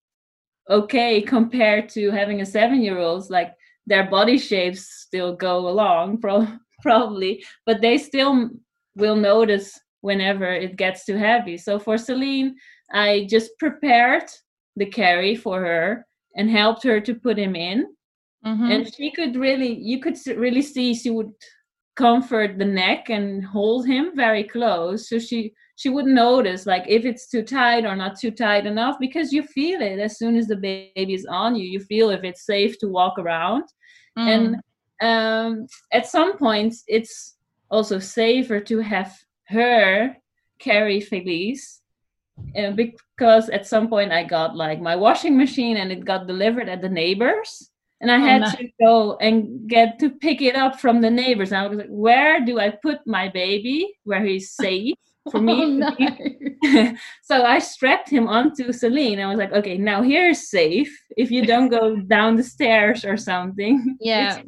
okay 0.69 1.21
compared 1.21 1.89
to 1.89 2.11
having 2.11 2.41
a 2.41 2.45
seven 2.45 2.81
year 2.81 2.97
old 2.99 3.29
like 3.29 3.53
their 3.87 4.07
body 4.09 4.37
shapes 4.37 4.81
still 5.05 5.35
go 5.35 5.67
along 5.67 6.17
pro- 6.21 6.47
probably 6.81 7.43
but 7.65 7.81
they 7.81 7.97
still 7.97 8.49
will 8.95 9.15
notice 9.15 9.79
whenever 10.01 10.45
it 10.45 10.75
gets 10.77 11.05
too 11.05 11.15
heavy 11.17 11.57
so 11.57 11.77
for 11.79 11.97
celine 11.97 12.55
i 12.93 13.27
just 13.29 13.51
prepared 13.59 14.23
the 14.75 14.85
carry 14.85 15.35
for 15.35 15.59
her 15.59 16.05
and 16.35 16.49
helped 16.49 16.83
her 16.83 16.99
to 17.01 17.13
put 17.15 17.37
him 17.37 17.55
in 17.55 17.85
Mhm. 18.45 18.71
and 18.73 18.95
she 18.95 19.11
could 19.11 19.35
really 19.35 19.73
you 19.73 19.99
could 19.99 20.15
really 20.37 20.61
see 20.61 20.93
she 20.93 21.09
would 21.09 21.31
comfort 21.99 22.57
the 22.57 22.71
neck 22.83 23.09
and 23.09 23.43
hold 23.43 23.85
him 23.85 24.11
very 24.15 24.45
close 24.45 25.09
so 25.09 25.19
she 25.19 25.53
she 25.75 25.89
wouldn't 25.89 26.13
notice 26.15 26.65
like 26.65 26.85
if 26.87 27.03
it's 27.03 27.29
too 27.29 27.43
tight 27.43 27.85
or 27.85 27.95
not 27.95 28.17
too 28.17 28.31
tight 28.31 28.65
enough 28.65 28.95
because 28.99 29.33
you 29.33 29.43
feel 29.43 29.81
it 29.81 29.99
as 29.99 30.17
soon 30.17 30.37
as 30.37 30.47
the 30.47 30.55
baby 30.55 31.13
is 31.13 31.25
on 31.25 31.55
you. 31.55 31.65
You 31.65 31.79
feel 31.79 32.09
if 32.09 32.23
it's 32.23 32.45
safe 32.45 32.77
to 32.79 32.87
walk 32.87 33.19
around. 33.19 33.63
Mm. 34.17 34.27
and 34.35 34.43
um 35.09 35.67
at 35.97 36.05
some 36.15 36.31
points 36.45 36.83
it's 36.87 37.37
also 37.69 37.99
safer 37.99 38.59
to 38.59 38.77
have 38.79 39.11
her 39.47 40.17
carry 40.67 40.99
Felice 40.99 41.81
uh, 42.57 42.71
because 42.71 43.49
at 43.49 43.67
some 43.73 43.87
point 43.87 44.11
I 44.11 44.23
got 44.23 44.55
like 44.55 44.81
my 44.81 44.95
washing 44.95 45.37
machine 45.37 45.77
and 45.77 45.91
it 45.91 46.03
got 46.11 46.27
delivered 46.27 46.69
at 46.69 46.81
the 46.81 46.95
neighbors 47.03 47.68
and 48.01 48.11
I 48.11 48.15
Oh, 48.15 48.19
had 48.19 48.41
no. 48.41 48.51
to 48.51 48.67
go 48.81 49.17
and 49.17 49.67
get 49.67 49.99
to 49.99 50.09
pick 50.09 50.41
it 50.41 50.55
up 50.55 50.79
from 50.79 51.01
the 51.01 51.09
neighbors. 51.09 51.51
And 51.51 51.59
I 51.61 51.67
was 51.67 51.77
like, 51.79 51.89
where 51.89 52.43
do 52.45 52.59
I 52.59 52.69
put 52.69 52.99
my 53.05 53.27
baby 53.29 53.93
where 54.03 54.23
he's 54.23 54.51
safe 54.55 54.95
for 55.31 55.41
me? 55.41 55.83
Oh, 55.83 55.95
no. 55.99 56.93
so 57.23 57.43
I 57.43 57.59
strapped 57.59 58.09
him 58.09 58.27
onto 58.27 58.71
Celine. 58.71 59.19
I 59.19 59.27
was 59.27 59.37
like, 59.37 59.51
okay, 59.53 59.77
now 59.77 60.01
here's 60.01 60.49
safe. 60.49 60.91
If 61.17 61.29
you 61.31 61.45
don't 61.45 61.69
go 61.69 61.97
down 61.97 62.35
the 62.35 62.43
stairs 62.43 63.03
or 63.05 63.17
something. 63.17 63.97
Yeah. 64.01 64.41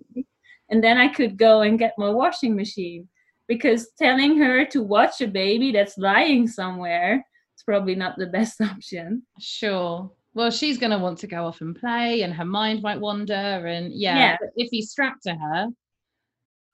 And 0.70 0.82
then 0.82 0.98
I 0.98 1.10
could 1.10 1.36
go 1.38 1.62
and 1.64 1.78
get 1.78 1.94
my 1.98 2.10
washing 2.10 2.56
machine 2.56 3.10
because 3.50 3.90
telling 4.00 4.38
her 4.38 4.64
to 4.68 4.82
watch 4.82 5.20
a 5.20 5.28
baby 5.28 5.74
that's 5.74 5.98
lying 5.98 6.48
somewhere 6.48 7.16
is 7.58 7.64
probably 7.64 7.94
not 7.96 8.18
the 8.18 8.28
best 8.28 8.62
option. 8.62 9.24
Sure. 9.38 10.10
Well, 10.34 10.50
she's 10.52 10.78
going 10.78 10.92
to 10.92 10.98
want 11.00 11.18
to 11.20 11.28
go 11.28 11.46
off 11.46 11.62
and 11.62 11.76
play, 11.76 12.22
and 12.22 12.34
her 12.34 12.46
mind 12.46 12.82
might 12.82 13.00
wander. 13.00 13.34
And 13.68 13.94
yeah, 13.94 14.18
Yeah. 14.18 14.38
if 14.56 14.70
he's 14.72 14.92
strapped 14.92 15.24
to 15.24 15.36
her, 15.36 15.68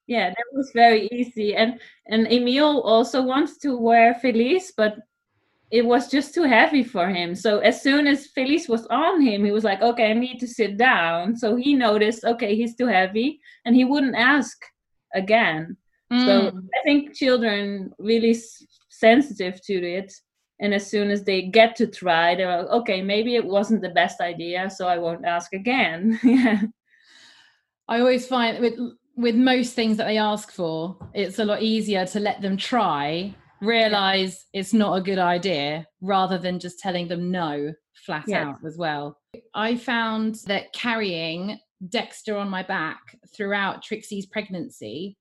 Yeah, 0.09 0.29
that 0.29 0.45
was 0.53 0.71
very 0.73 1.07
easy. 1.11 1.53
And 1.55 1.79
and 2.07 2.27
Emil 2.31 2.81
also 2.81 3.21
wants 3.21 3.57
to 3.59 3.75
wear 3.77 4.13
Felice, 4.15 4.71
but 4.77 4.95
it 5.69 5.85
was 5.85 6.09
just 6.09 6.33
too 6.33 6.43
heavy 6.43 6.81
for 6.83 7.09
him. 7.09 7.35
So 7.35 7.59
as 7.59 7.81
soon 7.81 8.07
as 8.07 8.27
Felice 8.27 8.69
was 8.69 8.85
on 8.87 9.19
him, 9.19 9.43
he 9.43 9.51
was 9.51 9.65
like, 9.65 9.81
okay, 9.81 10.11
I 10.11 10.13
need 10.13 10.39
to 10.39 10.47
sit 10.47 10.77
down. 10.77 11.35
So 11.35 11.57
he 11.57 11.73
noticed, 11.73 12.23
okay, 12.23 12.55
he's 12.55 12.75
too 12.75 12.87
heavy, 12.87 13.41
and 13.65 13.75
he 13.75 13.83
wouldn't 13.83 14.15
ask 14.15 14.55
again. 15.13 15.75
Mm. 16.13 16.25
So 16.25 16.47
I 16.77 16.79
think 16.85 17.13
children 17.13 17.91
really 17.99 18.31
s- 18.31 18.63
sensitive 18.89 19.59
to 19.65 19.73
it. 19.73 20.13
And 20.59 20.73
as 20.73 20.89
soon 20.89 21.11
as 21.11 21.23
they 21.23 21.43
get 21.43 21.75
to 21.77 21.87
try, 21.87 22.35
they're 22.35 22.63
like, 22.63 22.67
okay, 22.67 23.01
maybe 23.01 23.35
it 23.35 23.45
wasn't 23.45 23.81
the 23.81 23.89
best 23.89 24.21
idea, 24.21 24.69
so 24.69 24.87
I 24.87 24.97
won't 24.97 25.25
ask 25.25 25.53
again. 25.53 26.19
yeah. 26.23 26.61
I 27.87 27.99
always 27.99 28.27
find 28.27 28.59
with 28.59 28.79
with 29.15 29.35
most 29.35 29.73
things 29.73 29.97
that 29.97 30.05
they 30.05 30.17
ask 30.17 30.51
for, 30.51 30.95
it's 31.13 31.39
a 31.39 31.45
lot 31.45 31.63
easier 31.63 32.05
to 32.05 32.19
let 32.19 32.41
them 32.41 32.55
try 32.55 33.33
realize 33.61 34.45
it's 34.53 34.73
not 34.73 34.95
a 34.95 35.01
good 35.01 35.17
idea 35.17 35.87
rather 36.01 36.37
than 36.37 36.59
just 36.59 36.79
telling 36.79 37.07
them 37.07 37.31
no 37.31 37.73
flat 38.05 38.25
yes. 38.27 38.45
out 38.45 38.57
as 38.65 38.77
well. 38.77 39.17
I 39.55 39.75
found 39.75 40.35
that 40.45 40.71
carrying 40.73 41.59
Dexter 41.89 42.37
on 42.37 42.49
my 42.49 42.63
back 42.63 42.99
throughout 43.35 43.83
Trixie's 43.83 44.25
pregnancy 44.25 45.17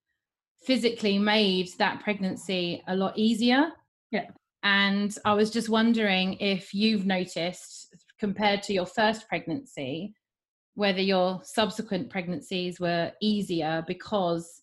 physically 0.64 1.18
made 1.18 1.68
that 1.79 2.03
pregnancy 2.03 2.83
a 2.88 2.96
lot 2.96 3.16
easier. 3.16 3.70
Yeah. 4.11 4.27
And 4.62 5.16
I 5.25 5.35
was 5.35 5.51
just 5.51 5.69
wondering 5.69 6.35
if 6.35 6.75
you've 6.75 7.07
noticed 7.07 7.95
compared 8.19 8.62
to 8.64 8.73
your 8.73 8.87
first 8.87 9.29
pregnancy 9.29 10.14
whether 10.75 11.01
your 11.01 11.40
subsequent 11.42 12.11
pregnancies 12.11 12.79
were 12.79 13.11
easier 13.23 13.83
because 13.87 14.62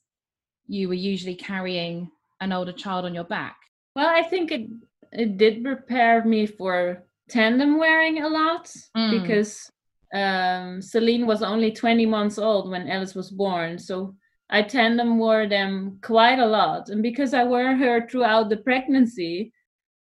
you 0.68 0.88
were 0.88 0.94
usually 0.94 1.36
carrying 1.36 2.08
an 2.40 2.52
older 2.52 2.72
child 2.72 3.06
on 3.06 3.16
your 3.16 3.24
back 3.24 3.56
well, 3.96 4.08
I 4.08 4.24
think 4.24 4.52
it 4.52 4.70
it 5.12 5.38
did 5.38 5.64
prepare 5.64 6.26
me 6.26 6.48
for 6.48 7.04
tandem 7.30 7.78
wearing 7.78 8.24
a 8.24 8.28
lot 8.28 8.66
mm. 8.98 9.22
because 9.22 9.70
um, 10.14 10.82
Celine 10.82 11.28
was 11.28 11.44
only 11.44 11.72
20 11.72 12.06
months 12.08 12.40
old 12.40 12.70
when 12.72 12.90
Alice 12.90 13.14
was 13.14 13.30
born. 13.30 13.78
So 13.78 14.16
I 14.50 14.64
tandem 14.64 15.20
wore 15.20 15.48
them 15.48 16.00
quite 16.02 16.40
a 16.40 16.46
lot. 16.46 16.90
And 16.90 17.04
because 17.04 17.34
I 17.36 17.44
wore 17.44 17.76
her 17.76 18.08
throughout 18.08 18.50
the 18.50 18.58
pregnancy, 18.58 19.54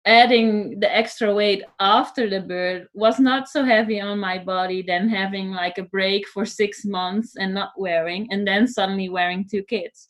adding 0.05 0.79
the 0.79 0.95
extra 0.95 1.33
weight 1.33 1.63
after 1.79 2.29
the 2.29 2.41
birth 2.41 2.87
was 2.93 3.19
not 3.19 3.47
so 3.47 3.63
heavy 3.63 3.99
on 4.01 4.19
my 4.19 4.37
body 4.37 4.81
than 4.81 5.07
having 5.07 5.51
like 5.51 5.77
a 5.77 5.83
break 5.83 6.27
for 6.27 6.45
six 6.45 6.83
months 6.85 7.35
and 7.35 7.53
not 7.53 7.71
wearing, 7.77 8.27
and 8.31 8.47
then 8.47 8.67
suddenly 8.67 9.09
wearing 9.09 9.47
two 9.47 9.63
kids. 9.63 10.09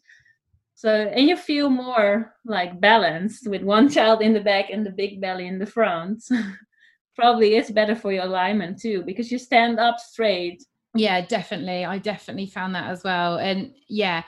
So, 0.76 0.90
and 0.90 1.28
you 1.28 1.36
feel 1.38 1.70
more 1.70 2.34
like 2.46 2.82
balanced 2.82 3.48
with 3.48 3.62
one 3.62 3.90
child 3.96 4.22
in 4.22 4.34
the 4.34 4.40
back 4.40 4.70
and 4.72 4.86
the 4.86 4.92
big 4.92 5.22
belly 5.22 5.48
in 5.48 5.60
the 5.60 5.66
front. 5.66 6.24
Probably 7.16 7.56
is 7.56 7.70
better 7.70 7.96
for 7.96 8.12
your 8.12 8.24
alignment 8.24 8.80
too, 8.80 9.04
because 9.06 9.32
you 9.32 9.38
stand 9.38 9.80
up 9.80 10.00
straight. 10.00 10.64
Yeah, 10.96 11.26
definitely. 11.26 11.86
I 11.86 11.98
definitely 11.98 12.48
found 12.48 12.74
that 12.76 12.90
as 12.90 13.04
well. 13.04 13.38
And 13.38 13.74
yeah, 13.90 14.24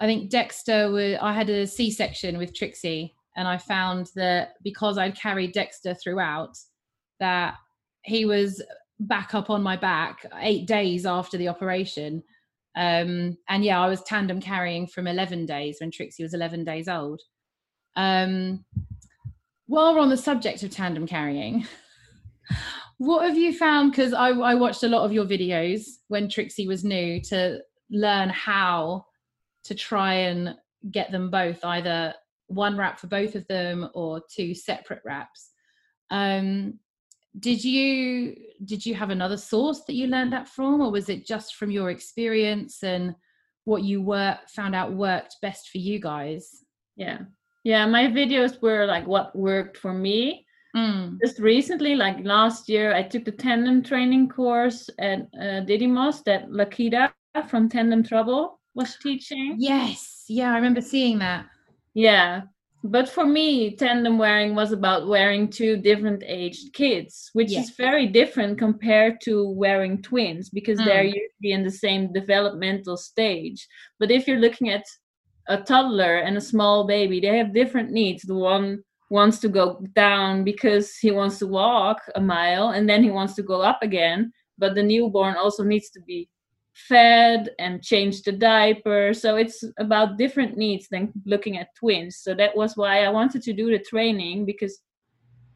I 0.00 0.06
think 0.06 0.30
Dexter 0.30 0.90
was, 0.90 1.18
I 1.20 1.32
had 1.32 1.48
a 1.50 1.66
C 1.66 1.90
section 1.90 2.36
with 2.36 2.54
Trixie, 2.54 3.14
and 3.36 3.46
I 3.46 3.58
found 3.58 4.10
that 4.16 4.54
because 4.62 4.98
I'd 4.98 5.16
carried 5.16 5.52
Dexter 5.52 5.94
throughout, 5.94 6.56
that 7.20 7.54
he 8.02 8.24
was 8.24 8.62
back 8.98 9.34
up 9.34 9.50
on 9.50 9.62
my 9.62 9.76
back 9.76 10.24
eight 10.40 10.66
days 10.66 11.04
after 11.06 11.36
the 11.36 11.48
operation 11.48 12.22
um, 12.76 13.38
and 13.48 13.64
yeah, 13.64 13.80
I 13.80 13.88
was 13.88 14.02
tandem 14.02 14.40
carrying 14.40 14.86
from 14.86 15.06
11 15.06 15.46
days 15.46 15.78
when 15.80 15.90
Trixie 15.90 16.22
was 16.22 16.34
11 16.34 16.64
days 16.64 16.88
old. 16.88 17.22
Um, 17.96 18.64
while 19.66 19.94
we're 19.94 20.00
on 20.00 20.10
the 20.10 20.16
subject 20.16 20.62
of 20.62 20.70
tandem 20.70 21.06
carrying, 21.06 21.66
what 22.98 23.24
have 23.24 23.38
you 23.38 23.54
found? 23.54 23.92
Because 23.92 24.12
I, 24.12 24.28
I 24.28 24.54
watched 24.54 24.82
a 24.82 24.88
lot 24.88 25.04
of 25.04 25.12
your 25.12 25.24
videos 25.24 25.84
when 26.08 26.28
Trixie 26.28 26.68
was 26.68 26.84
new 26.84 27.20
to 27.22 27.62
learn 27.90 28.28
how 28.28 29.06
to 29.64 29.74
try 29.74 30.12
and 30.12 30.54
get 30.90 31.10
them 31.10 31.30
both 31.30 31.64
either 31.64 32.14
one 32.48 32.76
wrap 32.76 32.98
for 32.98 33.06
both 33.06 33.34
of 33.34 33.46
them 33.48 33.88
or 33.94 34.22
two 34.34 34.54
separate 34.54 35.00
wraps. 35.04 35.50
Um, 36.10 36.78
did 37.38 37.62
you 37.62 38.34
did 38.64 38.86
you 38.86 38.94
have 38.94 39.10
another 39.10 39.36
source 39.36 39.82
that 39.86 39.94
you 39.94 40.06
learned 40.06 40.32
that 40.32 40.48
from 40.48 40.80
or 40.80 40.90
was 40.90 41.08
it 41.08 41.26
just 41.26 41.56
from 41.56 41.70
your 41.70 41.90
experience 41.90 42.82
and 42.82 43.14
what 43.64 43.82
you 43.82 44.00
were 44.00 44.38
found 44.48 44.74
out 44.74 44.92
worked 44.92 45.36
best 45.42 45.68
for 45.68 45.78
you 45.78 46.00
guys? 46.00 46.64
Yeah. 46.96 47.20
Yeah 47.64 47.84
my 47.86 48.06
videos 48.06 48.60
were 48.62 48.86
like 48.86 49.06
what 49.06 49.36
worked 49.36 49.76
for 49.76 49.92
me. 49.92 50.44
Mm. 50.74 51.18
just 51.24 51.38
recently 51.38 51.94
like 51.94 52.18
last 52.22 52.68
year 52.68 52.94
i 52.94 53.02
took 53.02 53.24
the 53.24 53.32
tandem 53.32 53.82
training 53.82 54.28
course 54.28 54.90
at 54.98 55.20
uh, 55.40 55.64
didymos 55.64 56.22
that 56.24 56.50
lakita 56.50 57.10
from 57.48 57.66
tandem 57.66 58.02
trouble 58.02 58.60
was 58.74 58.98
teaching. 59.02 59.56
Yes. 59.58 60.24
Yeah 60.28 60.52
i 60.52 60.56
remember 60.56 60.82
seeing 60.82 61.18
that 61.20 61.46
yeah. 61.96 62.42
But 62.84 63.08
for 63.08 63.26
me 63.26 63.74
tandem 63.74 64.18
wearing 64.18 64.54
was 64.54 64.70
about 64.70 65.08
wearing 65.08 65.48
two 65.48 65.76
different 65.76 66.22
aged 66.24 66.72
kids 66.72 67.30
which 67.32 67.52
is 67.52 67.70
very 67.70 68.06
different 68.06 68.58
compared 68.58 69.20
to 69.22 69.48
wearing 69.48 70.02
twins 70.02 70.50
because 70.50 70.78
mm. 70.78 70.84
they're 70.84 71.02
usually 71.02 71.52
in 71.52 71.64
the 71.64 71.70
same 71.70 72.12
developmental 72.12 72.96
stage. 72.96 73.66
But 73.98 74.12
if 74.12 74.28
you're 74.28 74.38
looking 74.38 74.68
at 74.68 74.84
a 75.48 75.56
toddler 75.56 76.18
and 76.18 76.36
a 76.36 76.40
small 76.40 76.86
baby 76.86 77.18
they 77.18 77.38
have 77.38 77.54
different 77.54 77.90
needs. 77.90 78.22
The 78.22 78.34
one 78.34 78.82
wants 79.10 79.38
to 79.38 79.48
go 79.48 79.82
down 79.94 80.44
because 80.44 80.96
he 80.96 81.10
wants 81.10 81.38
to 81.38 81.46
walk 81.46 82.02
a 82.14 82.20
mile 82.20 82.70
and 82.70 82.88
then 82.88 83.02
he 83.02 83.10
wants 83.10 83.34
to 83.34 83.42
go 83.42 83.62
up 83.62 83.78
again 83.82 84.32
but 84.58 84.74
the 84.74 84.82
newborn 84.82 85.36
also 85.36 85.62
needs 85.62 85.90
to 85.90 86.00
be 86.02 86.28
fed 86.76 87.48
and 87.58 87.82
change 87.82 88.22
the 88.22 88.32
diaper. 88.32 89.14
So 89.14 89.36
it's 89.36 89.64
about 89.78 90.18
different 90.18 90.58
needs 90.58 90.88
than 90.88 91.10
looking 91.24 91.56
at 91.56 91.74
twins. 91.74 92.18
So 92.18 92.34
that 92.34 92.54
was 92.54 92.76
why 92.76 93.04
I 93.04 93.08
wanted 93.08 93.42
to 93.42 93.54
do 93.54 93.70
the 93.70 93.78
training 93.78 94.44
because 94.44 94.78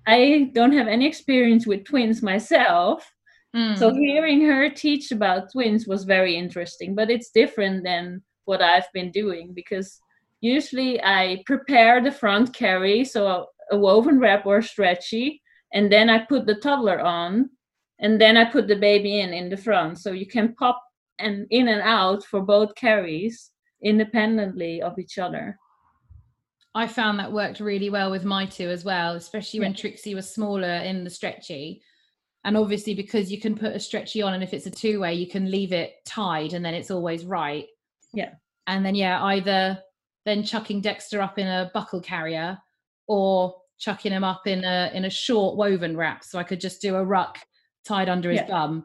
I 0.06 0.50
don't 0.54 0.72
have 0.72 0.88
any 0.88 1.06
experience 1.06 1.66
with 1.66 1.84
twins 1.84 2.22
myself. 2.22 3.06
Mm. 3.54 3.78
So 3.78 3.92
hearing 3.92 4.40
her 4.46 4.70
teach 4.70 5.12
about 5.12 5.52
twins 5.52 5.86
was 5.86 6.04
very 6.04 6.36
interesting, 6.36 6.94
but 6.94 7.10
it's 7.10 7.30
different 7.30 7.84
than 7.84 8.22
what 8.46 8.62
I've 8.62 8.90
been 8.94 9.10
doing 9.10 9.52
because 9.54 10.00
usually 10.40 11.02
I 11.02 11.42
prepare 11.44 12.02
the 12.02 12.12
front 12.12 12.54
carry, 12.54 13.04
so 13.04 13.26
a, 13.26 13.46
a 13.72 13.78
woven 13.78 14.18
wrap 14.18 14.46
or 14.46 14.62
stretchy, 14.62 15.42
and 15.74 15.92
then 15.92 16.08
I 16.08 16.20
put 16.24 16.46
the 16.46 16.54
toddler 16.54 17.00
on, 17.00 17.50
and 17.98 18.18
then 18.18 18.38
I 18.38 18.46
put 18.46 18.68
the 18.68 18.76
baby 18.76 19.20
in 19.20 19.34
in 19.34 19.50
the 19.50 19.56
front. 19.56 19.98
So 19.98 20.12
you 20.12 20.26
can 20.26 20.54
pop 20.54 20.80
and 21.20 21.46
in 21.50 21.68
and 21.68 21.82
out 21.82 22.24
for 22.24 22.40
both 22.40 22.74
carries 22.74 23.50
independently 23.82 24.82
of 24.82 24.98
each 24.98 25.18
other. 25.18 25.58
I 26.74 26.86
found 26.86 27.18
that 27.18 27.32
worked 27.32 27.60
really 27.60 27.90
well 27.90 28.10
with 28.10 28.24
my 28.24 28.46
two 28.46 28.68
as 28.70 28.84
well, 28.84 29.14
especially 29.14 29.60
when 29.60 29.74
Trixie 29.74 30.14
was 30.14 30.32
smaller 30.32 30.68
in 30.68 31.02
the 31.02 31.10
stretchy. 31.10 31.82
And 32.44 32.56
obviously, 32.56 32.94
because 32.94 33.30
you 33.30 33.40
can 33.40 33.56
put 33.56 33.74
a 33.74 33.80
stretchy 33.80 34.22
on, 34.22 34.34
and 34.34 34.42
if 34.42 34.54
it's 34.54 34.66
a 34.66 34.70
two 34.70 35.00
way, 35.00 35.14
you 35.14 35.26
can 35.26 35.50
leave 35.50 35.72
it 35.72 35.94
tied 36.06 36.52
and 36.54 36.64
then 36.64 36.74
it's 36.74 36.90
always 36.90 37.24
right. 37.24 37.66
Yeah. 38.14 38.34
And 38.66 38.86
then, 38.86 38.94
yeah, 38.94 39.22
either 39.24 39.78
then 40.24 40.44
chucking 40.44 40.80
Dexter 40.80 41.20
up 41.20 41.38
in 41.38 41.46
a 41.46 41.70
buckle 41.74 42.00
carrier 42.00 42.58
or 43.08 43.56
chucking 43.78 44.12
him 44.12 44.24
up 44.24 44.46
in 44.46 44.64
a 44.64 44.90
in 44.94 45.06
a 45.06 45.10
short 45.10 45.56
woven 45.56 45.96
wrap 45.96 46.22
so 46.22 46.38
I 46.38 46.44
could 46.44 46.60
just 46.60 46.82
do 46.82 46.96
a 46.96 47.04
ruck 47.04 47.38
tied 47.84 48.08
under 48.08 48.30
his 48.30 48.40
yeah. 48.40 48.46
bum. 48.46 48.84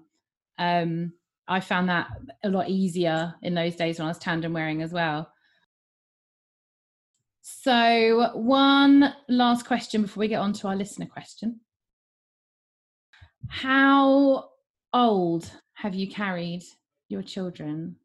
Um, 0.57 1.13
I 1.47 1.59
found 1.59 1.89
that 1.89 2.07
a 2.43 2.49
lot 2.49 2.69
easier 2.69 3.35
in 3.41 3.53
those 3.53 3.75
days 3.75 3.99
when 3.99 4.05
I 4.05 4.09
was 4.09 4.17
tandem 4.17 4.53
wearing 4.53 4.81
as 4.81 4.91
well. 4.91 5.31
So, 7.41 8.31
one 8.33 9.13
last 9.29 9.67
question 9.67 10.01
before 10.01 10.21
we 10.21 10.27
get 10.27 10.39
on 10.39 10.53
to 10.53 10.67
our 10.67 10.75
listener 10.75 11.05
question. 11.05 11.59
How 13.47 14.49
old 14.93 15.51
have 15.73 15.93
you 15.93 16.09
carried 16.09 16.63
your 17.09 17.21
children? 17.21 17.97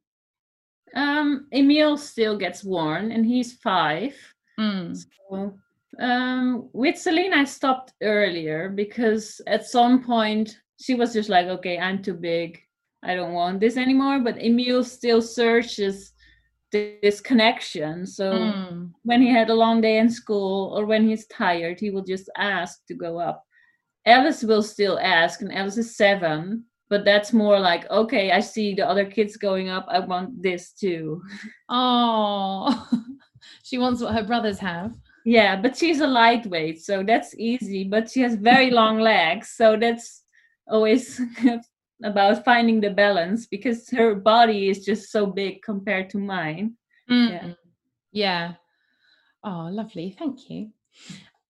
Um, 0.95 1.47
Emil 1.53 1.97
still 1.97 2.37
gets 2.37 2.63
worn 2.63 3.13
and 3.13 3.25
he's 3.25 3.55
five. 3.55 4.15
Mm. 4.59 4.95
So, 5.31 5.59
um, 5.99 6.69
with 6.75 6.99
Celine, 6.99 7.33
I 7.33 7.45
stopped 7.45 7.95
earlier 8.03 8.69
because 8.69 9.41
at 9.47 9.65
some 9.65 10.05
point 10.05 10.59
she 10.79 10.95
was 10.95 11.15
just 11.15 11.31
like, 11.31 11.47
okay, 11.47 11.79
I'm 11.79 12.03
too 12.03 12.15
big. 12.15 12.61
I 13.03 13.15
don't 13.15 13.33
want 13.33 13.61
this 13.61 13.77
anymore. 13.77 14.21
But 14.21 14.43
Emil 14.43 14.85
still 14.85 15.23
searches 15.23 16.13
this 16.73 17.21
connection. 17.21 18.07
So 18.07 18.33
mm. 18.33 18.91
when 19.03 19.23
he 19.23 19.31
had 19.31 19.51
a 19.51 19.55
long 19.55 19.81
day 19.81 19.99
in 19.99 20.11
school 20.11 20.73
or 20.77 20.87
when 20.87 21.09
he's 21.09 21.27
tired, 21.27 21.81
he 21.81 21.91
will 21.91 22.05
just 22.05 22.31
ask 22.37 22.87
to 22.87 22.95
go 22.95 23.19
up. 23.19 23.45
Alice 24.07 24.43
will 24.43 24.63
still 24.63 24.99
ask, 24.99 25.43
and 25.43 25.53
Alice 25.55 25.77
is 25.77 25.97
seven, 25.97 26.65
but 26.89 27.05
that's 27.05 27.33
more 27.33 27.61
like, 27.61 27.89
okay, 27.91 28.33
I 28.33 28.41
see 28.41 28.75
the 28.75 28.89
other 28.89 29.05
kids 29.05 29.37
going 29.37 29.69
up. 29.69 29.87
I 29.89 30.01
want 30.01 30.43
this 30.43 30.73
too. 30.73 31.23
Oh, 31.69 32.89
she 33.63 33.79
wants 33.79 34.03
what 34.03 34.15
her 34.15 34.25
brothers 34.25 34.59
have. 34.59 34.93
Yeah, 35.25 35.55
but 35.61 35.77
she's 35.77 36.01
a 36.01 36.07
lightweight, 36.07 36.83
so 36.83 37.03
that's 37.03 37.35
easy. 37.37 37.85
But 37.85 38.11
she 38.11 38.21
has 38.23 38.35
very 38.35 38.71
long 38.71 38.99
legs, 38.99 39.51
so 39.51 39.77
that's 39.77 40.25
always 40.67 41.21
about 42.05 42.45
finding 42.45 42.81
the 42.81 42.91
balance 42.91 43.47
because 43.47 43.89
her 43.91 44.15
body 44.15 44.69
is 44.69 44.85
just 44.85 45.11
so 45.11 45.27
big 45.27 45.63
compared 45.63 46.11
to 46.11 46.19
mine. 46.19 46.75
Mm. 47.11 47.31
Yeah. 47.31 47.53
Yeah. 48.13 48.53
Oh, 49.45 49.69
lovely. 49.71 50.15
Thank 50.19 50.51
you. 50.51 50.71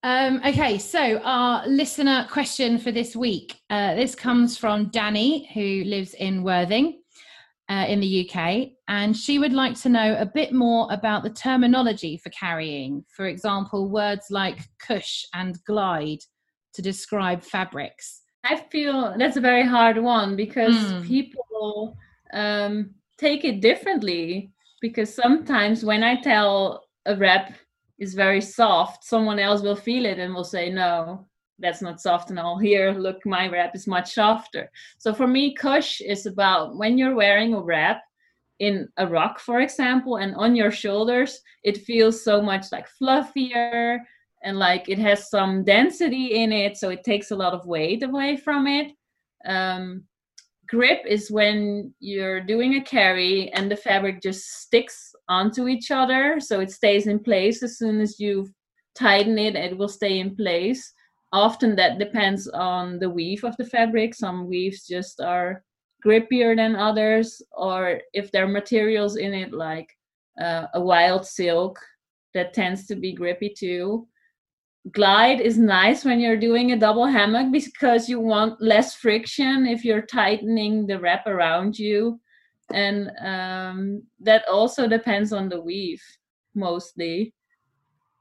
Um, 0.03 0.41
okay, 0.47 0.79
so 0.79 1.19
our 1.19 1.67
listener 1.67 2.27
question 2.31 2.79
for 2.79 2.91
this 2.91 3.15
week. 3.15 3.61
Uh, 3.69 3.95
this 3.95 4.15
comes 4.15 4.57
from 4.57 4.89
Danny, 4.89 5.51
who 5.53 5.85
lives 5.89 6.15
in 6.15 6.43
Worthing 6.43 7.03
uh, 7.69 7.85
in 7.87 8.01
the 8.01 8.29
UK, 8.29 8.69
and 8.89 9.15
she 9.15 9.39
would 9.39 9.53
like 9.53 9.79
to 9.83 9.89
know 9.91 10.17
a 10.19 10.25
bit 10.25 10.53
more 10.53 10.89
about 10.91 11.23
the 11.23 11.31
terminology 11.31 12.17
for 12.17 12.31
carrying. 12.31 13.05
For 13.15 13.27
example, 13.27 13.91
words 13.91 14.27
like 14.31 14.61
cush 14.79 15.27
and 15.35 15.63
glide 15.65 16.21
to 16.75 16.83
describe 16.83 17.43
fabrics. 17.43 18.20
I 18.45 18.57
feel 18.57 19.15
that's 19.19 19.37
a 19.37 19.41
very 19.41 19.67
hard 19.67 19.99
one 19.99 20.37
because 20.37 20.75
mm. 20.75 21.07
people 21.07 21.97
um, 22.33 22.91
take 23.19 23.45
it 23.45 23.61
differently. 23.61 24.53
Because 24.81 25.15
sometimes 25.15 25.85
when 25.85 26.03
I 26.03 26.21
tell 26.21 26.85
a 27.05 27.15
wrap 27.15 27.53
is 27.99 28.15
very 28.15 28.41
soft, 28.41 29.05
someone 29.05 29.39
else 29.39 29.61
will 29.61 29.77
feel 29.77 30.07
it 30.07 30.19
and 30.19 30.35
will 30.35 30.45
say, 30.45 30.71
no, 30.71 31.27
that's 31.59 31.83
not 31.83 32.01
soft 32.01 32.31
and 32.31 32.39
all. 32.39 32.59
Here, 32.59 32.93
look, 32.93 33.25
my 33.27 33.47
wrap 33.49 33.77
is 33.77 33.87
much 33.87 34.15
softer. 34.15 34.71
So 34.99 35.13
for 35.13 35.27
me, 35.27 35.55
cush 35.55 36.01
is 36.01 36.25
about 36.25 36.77
when 36.77 36.97
you're 36.97 37.15
wearing 37.15 37.53
a 37.53 37.61
wrap 37.61 38.03
in 38.59 38.89
a 38.97 39.07
ruck, 39.07 39.39
for 39.39 39.61
example, 39.61 40.17
and 40.17 40.35
on 40.35 40.57
your 40.57 40.71
shoulders, 40.71 41.41
it 41.63 41.85
feels 41.85 42.25
so 42.25 42.41
much 42.41 42.67
like 42.73 42.87
fluffier 43.01 43.99
and 44.43 44.59
like 44.59 44.89
it 44.89 44.99
has 44.99 45.29
some 45.29 45.65
density 45.65 46.43
in 46.43 46.53
it. 46.53 46.77
So 46.77 46.91
it 46.91 47.05
takes 47.05 47.31
a 47.31 47.37
lot 47.37 47.53
of 47.53 47.67
weight 47.67 48.03
away 48.03 48.37
from 48.37 48.67
it. 48.67 48.93
Um, 49.47 50.05
grip 50.71 51.01
is 51.05 51.33
when 51.33 51.93
you're 51.99 52.41
doing 52.41 52.77
a 52.77 52.85
carry 52.85 53.51
and 53.55 53.69
the 53.69 53.77
fabric 53.77 54.23
just 54.23 54.63
sticks 54.63 55.13
onto 55.29 55.67
each 55.67 55.91
other 55.91 56.39
so 56.39 56.61
it 56.61 56.71
stays 56.71 57.09
in 57.09 57.19
place 57.19 57.61
as 57.65 57.77
soon 57.77 58.01
as 58.01 58.21
you 58.21 58.49
tighten 58.95 59.37
it 59.37 59.57
it 59.57 59.77
will 59.77 59.89
stay 59.89 60.21
in 60.21 60.37
place 60.37 60.93
often 61.33 61.75
that 61.75 61.99
depends 61.99 62.47
on 62.49 63.01
the 63.01 63.11
weave 63.11 63.43
of 63.43 63.57
the 63.57 63.65
fabric 63.65 64.15
some 64.15 64.47
weaves 64.49 64.87
just 64.87 65.21
are 65.21 65.65
grippier 66.07 66.55
than 66.55 66.77
others 66.77 67.43
or 67.53 68.01
if 68.15 68.31
there 68.31 68.45
are 68.45 68.49
materials 68.61 69.17
in 69.17 69.35
it 69.35 69.53
like 69.53 69.91
uh, 70.41 70.67
a 70.75 70.81
wild 70.81 71.27
silk 71.27 71.81
that 72.33 72.55
tends 72.55 72.87
to 72.87 72.95
be 72.95 73.13
grippy 73.13 73.53
too 73.57 74.07
glide 74.93 75.41
is 75.41 75.59
nice 75.59 76.05
when 76.05 76.21
you're 76.21 76.37
doing 76.37 76.73
a 76.73 76.79
double 76.79 77.07
hammock 77.07 77.53
because 77.53 78.09
you 78.09 78.21
want 78.21 78.61
less 78.61 78.95
friction 78.95 79.67
if 79.67 79.85
you're 79.85 80.03
tightening 80.03 80.87
the 80.87 80.99
wrap 80.99 81.27
around 81.27 81.79
you. 81.79 82.21
And 82.73 83.11
um, 83.21 84.03
that 84.21 84.47
also 84.49 84.89
depends 84.89 85.33
on 85.33 85.49
the 85.49 85.61
weave 85.61 86.03
mostly. 86.55 87.35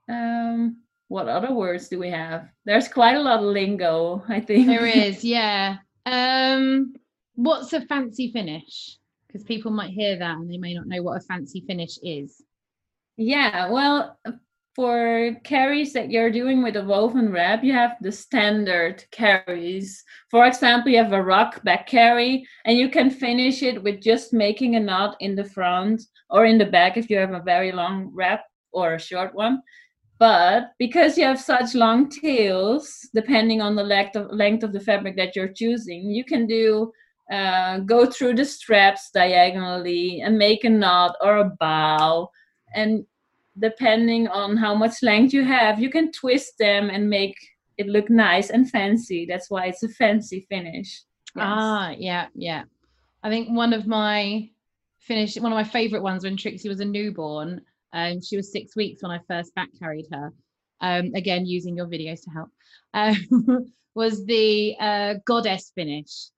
Um, 0.09 0.77
what 1.07 1.27
other 1.27 1.53
words 1.53 1.87
do 1.87 1.99
we 1.99 2.09
have? 2.09 2.49
There's 2.65 2.87
quite 2.87 3.15
a 3.15 3.21
lot 3.21 3.39
of 3.39 3.45
lingo 3.45 4.23
i 4.27 4.39
think. 4.39 4.67
There 4.67 4.85
is 4.85 5.23
yeah. 5.23 5.77
Um, 6.05 6.93
what's 7.35 7.73
a 7.73 7.81
fancy 7.81 8.31
finish? 8.31 8.97
Because 9.27 9.43
people 9.43 9.71
might 9.71 9.91
hear 9.91 10.17
that 10.17 10.37
and 10.37 10.51
they 10.51 10.57
may 10.57 10.73
not 10.73 10.87
know 10.87 11.03
what 11.03 11.17
a 11.17 11.21
fancy 11.21 11.63
finish 11.67 11.97
is. 12.01 12.41
Yeah 13.17 13.69
well 13.69 14.17
for 14.75 15.35
carries 15.43 15.93
that 15.93 16.09
you're 16.09 16.31
doing 16.31 16.63
with 16.63 16.75
a 16.75 16.83
woven 16.83 17.31
wrap, 17.31 17.63
you 17.63 17.73
have 17.73 17.97
the 18.01 18.11
standard 18.11 19.03
carries. 19.11 20.03
For 20.31 20.45
example, 20.45 20.91
you 20.91 20.97
have 20.97 21.13
a 21.13 21.21
ruck 21.21 21.63
back 21.63 21.87
carry, 21.87 22.45
and 22.65 22.77
you 22.77 22.89
can 22.89 23.09
finish 23.09 23.63
it 23.63 23.81
with 23.83 24.01
just 24.01 24.33
making 24.33 24.75
a 24.75 24.79
knot 24.79 25.17
in 25.19 25.35
the 25.35 25.43
front 25.43 26.01
or 26.29 26.45
in 26.45 26.57
the 26.57 26.65
back 26.65 26.97
if 26.97 27.09
you 27.09 27.17
have 27.17 27.33
a 27.33 27.41
very 27.41 27.71
long 27.71 28.11
wrap 28.13 28.43
or 28.71 28.93
a 28.93 28.99
short 28.99 29.33
one. 29.33 29.61
But 30.19 30.71
because 30.77 31.17
you 31.17 31.23
have 31.23 31.39
such 31.39 31.75
long 31.75 32.09
tails, 32.09 33.07
depending 33.13 33.61
on 33.61 33.75
the 33.75 33.83
length 33.83 34.17
of, 34.17 34.31
length 34.31 34.63
of 34.63 34.73
the 34.73 34.81
fabric 34.81 35.15
that 35.15 35.35
you're 35.35 35.53
choosing, 35.53 36.09
you 36.11 36.25
can 36.25 36.45
do 36.45 36.91
uh, 37.31 37.79
go 37.79 38.05
through 38.05 38.35
the 38.35 38.43
straps 38.45 39.11
diagonally 39.13 40.21
and 40.21 40.37
make 40.37 40.63
a 40.63 40.69
knot 40.69 41.15
or 41.21 41.37
a 41.37 41.51
bow. 41.59 42.29
And 42.75 43.05
depending 43.59 44.27
on 44.27 44.57
how 44.57 44.75
much 44.75 45.03
length 45.03 45.33
you 45.33 45.43
have, 45.43 45.79
you 45.79 45.89
can 45.89 46.11
twist 46.11 46.53
them 46.57 46.89
and 46.89 47.09
make 47.09 47.37
it 47.77 47.87
look 47.87 48.09
nice 48.09 48.49
and 48.49 48.69
fancy. 48.69 49.25
That's 49.25 49.49
why 49.49 49.67
it's 49.67 49.83
a 49.83 49.89
fancy 49.89 50.45
finish. 50.49 51.03
Yes. 51.35 51.45
Ah, 51.47 51.93
yeah, 51.97 52.27
yeah. 52.35 52.63
I 53.23 53.29
think 53.29 53.49
one 53.49 53.73
of 53.73 53.87
my 53.87 54.49
finish, 54.99 55.37
one 55.37 55.51
of 55.51 55.55
my 55.55 55.63
favorite 55.63 56.03
ones 56.03 56.23
when 56.23 56.37
Trixie 56.37 56.69
was 56.69 56.79
a 56.79 56.85
newborn, 56.85 57.61
um, 57.93 58.21
she 58.21 58.37
was 58.37 58.51
six 58.51 58.75
weeks 58.75 59.01
when 59.01 59.11
I 59.11 59.19
first 59.27 59.53
back 59.55 59.69
carried 59.79 60.05
her. 60.11 60.31
Um, 60.81 61.11
again, 61.15 61.45
using 61.45 61.75
your 61.75 61.87
videos 61.87 62.23
to 62.23 62.29
help, 62.29 62.49
um, 62.93 63.71
was 63.95 64.25
the 64.25 64.75
uh, 64.79 65.13
goddess 65.25 65.71
finish. 65.75 66.29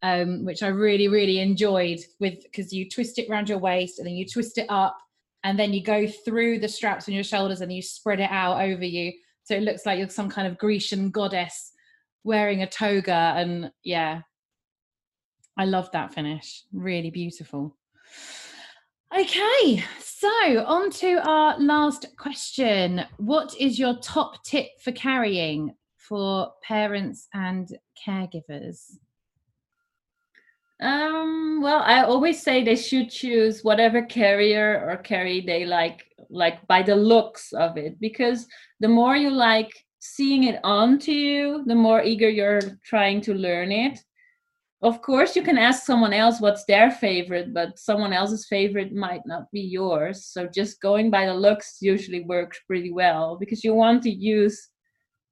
Um, 0.00 0.44
which 0.44 0.62
I 0.62 0.68
really, 0.68 1.08
really 1.08 1.40
enjoyed 1.40 1.98
with 2.20 2.44
because 2.44 2.72
you 2.72 2.88
twist 2.88 3.18
it 3.18 3.28
around 3.28 3.48
your 3.48 3.58
waist 3.58 3.98
and 3.98 4.06
then 4.06 4.14
you 4.14 4.24
twist 4.24 4.56
it 4.56 4.66
up 4.68 4.96
and 5.44 5.58
then 5.58 5.72
you 5.72 5.82
go 5.82 6.06
through 6.06 6.58
the 6.58 6.68
straps 6.68 7.08
on 7.08 7.14
your 7.14 7.24
shoulders 7.24 7.60
and 7.60 7.72
you 7.72 7.82
spread 7.82 8.20
it 8.20 8.30
out 8.30 8.60
over 8.60 8.84
you. 8.84 9.12
So 9.44 9.54
it 9.54 9.62
looks 9.62 9.86
like 9.86 9.98
you're 9.98 10.08
some 10.08 10.28
kind 10.28 10.46
of 10.46 10.58
grecian 10.58 11.10
goddess 11.10 11.72
wearing 12.24 12.62
a 12.62 12.68
toga 12.68 13.34
and 13.36 13.70
yeah. 13.84 14.22
I 15.56 15.64
love 15.64 15.90
that 15.92 16.14
finish. 16.14 16.64
Really 16.72 17.10
beautiful. 17.10 17.76
Okay 19.16 19.84
so 20.18 20.64
on 20.64 20.90
to 20.90 21.20
our 21.28 21.56
last 21.60 22.06
question. 22.16 23.04
What 23.18 23.54
is 23.56 23.78
your 23.78 23.98
top 24.00 24.42
tip 24.42 24.66
for 24.82 24.90
carrying 24.90 25.74
for 25.96 26.50
parents 26.60 27.28
and 27.32 27.68
caregivers 28.04 28.96
um, 30.80 31.60
well, 31.60 31.82
I 31.84 32.02
always 32.02 32.40
say 32.42 32.62
they 32.62 32.76
should 32.76 33.10
choose 33.10 33.64
whatever 33.64 34.02
carrier 34.02 34.88
or 34.88 34.96
carry 34.98 35.40
they 35.40 35.64
like, 35.64 36.04
like 36.30 36.66
by 36.68 36.82
the 36.82 36.94
looks 36.94 37.52
of 37.52 37.76
it, 37.76 37.98
because 38.00 38.46
the 38.78 38.88
more 38.88 39.16
you 39.16 39.30
like 39.30 39.72
seeing 39.98 40.44
it 40.44 40.60
onto 40.62 41.10
you, 41.10 41.64
the 41.66 41.74
more 41.74 42.02
eager 42.02 42.28
you're 42.28 42.60
trying 42.84 43.20
to 43.22 43.34
learn 43.34 43.72
it. 43.72 43.98
Of 44.80 45.02
course, 45.02 45.34
you 45.34 45.42
can 45.42 45.58
ask 45.58 45.84
someone 45.84 46.12
else 46.12 46.40
what's 46.40 46.64
their 46.66 46.92
favorite, 46.92 47.52
but 47.52 47.80
someone 47.80 48.12
else's 48.12 48.46
favorite 48.46 48.94
might 48.94 49.22
not 49.26 49.50
be 49.50 49.60
yours. 49.60 50.26
So 50.26 50.46
just 50.46 50.80
going 50.80 51.10
by 51.10 51.26
the 51.26 51.34
looks 51.34 51.78
usually 51.80 52.22
works 52.22 52.60
pretty 52.68 52.92
well 52.92 53.36
because 53.36 53.64
you 53.64 53.74
want 53.74 54.04
to 54.04 54.10
use 54.10 54.68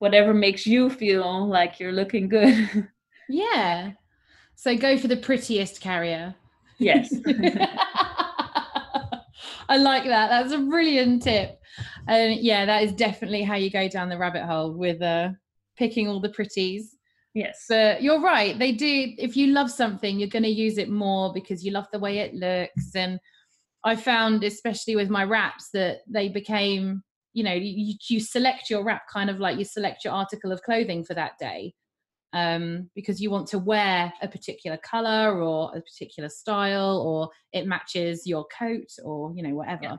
whatever 0.01 0.35
makes 0.35 0.67
you 0.67 0.91
feel 0.91 1.47
like 1.47 1.79
you're 1.79 1.93
looking 1.93 2.29
good. 2.29 2.89
yeah 3.29 3.93
so 4.57 4.77
go 4.77 4.99
for 4.99 5.07
the 5.07 5.17
prettiest 5.17 5.81
carrier. 5.81 6.35
Yes. 6.79 7.15
I 9.69 9.77
like 9.77 10.05
that. 10.05 10.31
That's 10.31 10.53
a 10.53 10.59
brilliant 10.59 11.23
tip. 11.23 11.61
And 12.09 12.41
yeah, 12.41 12.65
that 12.65 12.83
is 12.83 12.93
definitely 12.93 13.43
how 13.43 13.57
you 13.57 13.71
go 13.71 13.87
down 13.89 14.09
the 14.09 14.19
rabbit 14.19 14.45
hole 14.45 14.73
with 14.73 15.03
uh, 15.03 15.31
picking 15.77 16.09
all 16.09 16.21
the 16.21 16.31
pretties. 16.31 16.97
Yes. 17.35 17.67
But 17.69 18.03
you're 18.03 18.21
right. 18.21 18.59
They 18.59 18.73
do. 18.73 19.13
If 19.19 19.37
you 19.37 19.49
love 19.49 19.71
something, 19.71 20.19
you're 20.19 20.31
going 20.31 20.43
to 20.45 20.49
use 20.49 20.79
it 20.79 20.89
more 20.89 21.35
because 21.35 21.63
you 21.63 21.73
love 21.73 21.87
the 21.93 21.99
way 21.99 22.19
it 22.21 22.35
looks. 22.35 22.95
And 22.95 23.21
I 23.85 23.95
found, 23.95 24.43
especially 24.43 24.97
with 24.97 25.11
my 25.11 25.25
wraps, 25.25 25.69
that 25.75 25.99
they 26.09 26.31
became, 26.31 27.03
you 27.35 27.45
know, 27.45 27.53
you, 27.53 27.95
you 28.09 28.21
select 28.21 28.71
your 28.71 28.85
wrap 28.85 29.03
kind 29.13 29.29
of 29.29 29.39
like 29.39 29.59
you 29.59 29.67
select 29.67 30.03
your 30.03 30.15
article 30.15 30.51
of 30.51 30.63
clothing 30.63 31.05
for 31.05 31.13
that 31.13 31.33
day 31.39 31.75
um, 32.37 32.91
because 32.95 33.19
you 33.19 33.31
want 33.31 33.47
to 33.47 33.59
wear 33.59 34.13
a 34.21 34.29
particular 34.29 34.77
color 34.77 35.43
or 35.43 35.71
a 35.75 35.81
particular 35.81 36.29
style 36.29 36.99
or 36.99 37.31
it 37.55 37.67
matches 37.67 38.27
your 38.27 38.47
coat 38.57 38.91
or 39.03 39.33
you 39.35 39.43
know 39.43 39.55
whatever 39.55 39.85
yeah. 39.85 39.97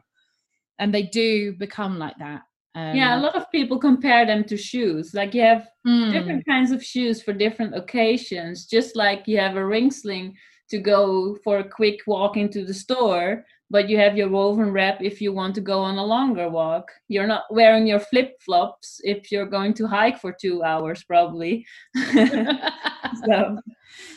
and 0.77 0.93
they 0.93 1.01
do 1.01 1.53
become 1.53 1.97
like 1.97 2.15
that 2.19 2.41
um, 2.75 2.95
yeah 2.95 3.19
a 3.19 3.21
lot 3.21 3.35
of 3.35 3.49
people 3.51 3.79
compare 3.79 4.23
them 4.23 4.43
to 4.43 4.55
shoes 4.55 5.15
like 5.15 5.33
you 5.33 5.41
have 5.41 5.67
mm. 5.87 6.11
different 6.11 6.45
kinds 6.45 6.71
of 6.71 6.83
shoes 6.83 7.23
for 7.23 7.33
different 7.33 7.75
occasions 7.75 8.67
just 8.67 8.95
like 8.95 9.23
you 9.25 9.39
have 9.39 9.55
a 9.55 9.65
ring 9.65 9.89
sling 9.89 10.35
to 10.69 10.77
go 10.77 11.35
for 11.43 11.57
a 11.57 11.67
quick 11.67 12.01
walk 12.05 12.37
into 12.37 12.63
the 12.63 12.73
store 12.73 13.43
but 13.69 13.89
you 13.89 13.97
have 13.97 14.17
your 14.17 14.29
woven 14.29 14.71
wrap 14.71 15.01
if 15.01 15.21
you 15.21 15.33
want 15.33 15.53
to 15.55 15.61
go 15.61 15.79
on 15.79 15.97
a 15.97 16.05
longer 16.05 16.49
walk. 16.49 16.91
You're 17.07 17.27
not 17.27 17.43
wearing 17.49 17.85
your 17.85 17.99
flip 17.99 18.41
flops 18.41 19.01
if 19.03 19.31
you're 19.31 19.45
going 19.45 19.73
to 19.75 19.87
hike 19.87 20.19
for 20.19 20.31
two 20.31 20.63
hours, 20.63 21.03
probably. 21.03 21.65
so, 21.95 22.13
yeah. 22.15 23.57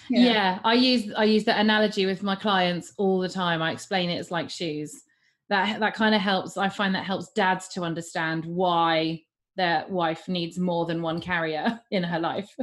yeah. 0.09 0.59
I 0.65 0.75
use 0.75 1.13
I 1.17 1.25
use 1.25 1.45
that 1.45 1.61
analogy 1.61 2.07
with 2.07 2.23
my 2.23 2.37
clients 2.37 2.93
all 2.97 3.19
the 3.19 3.29
time. 3.29 3.61
I 3.61 3.73
explain 3.73 4.11
it 4.11 4.19
as 4.19 4.31
like 4.31 4.51
shoes. 4.51 5.03
that 5.49 5.81
that 5.81 5.95
kind 5.95 6.15
of 6.15 6.21
helps. 6.21 6.57
I 6.57 6.69
find 6.69 6.95
that 6.95 7.05
helps 7.05 7.33
dads 7.33 7.69
to 7.69 7.83
understand 7.83 8.45
why 8.45 9.23
their 9.57 9.85
wife 9.89 10.29
needs 10.29 10.59
more 10.59 10.87
than 10.87 11.03
one 11.03 11.21
carrier 11.21 11.81
in 11.91 12.05
her 12.05 12.21
life. 12.21 12.55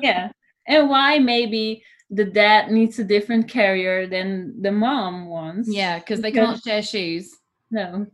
yeah. 0.00 0.30
And 0.66 0.88
why 0.88 1.18
maybe 1.18 1.82
the 2.12 2.24
dad 2.26 2.70
needs 2.70 2.98
a 2.98 3.04
different 3.04 3.48
carrier 3.48 4.06
than 4.06 4.60
the 4.60 4.70
mom 4.70 5.28
wants. 5.28 5.68
Yeah, 5.72 5.98
because 5.98 6.20
they 6.20 6.30
can't 6.30 6.62
share 6.62 6.82
shoes. 6.82 7.34
No. 7.70 8.06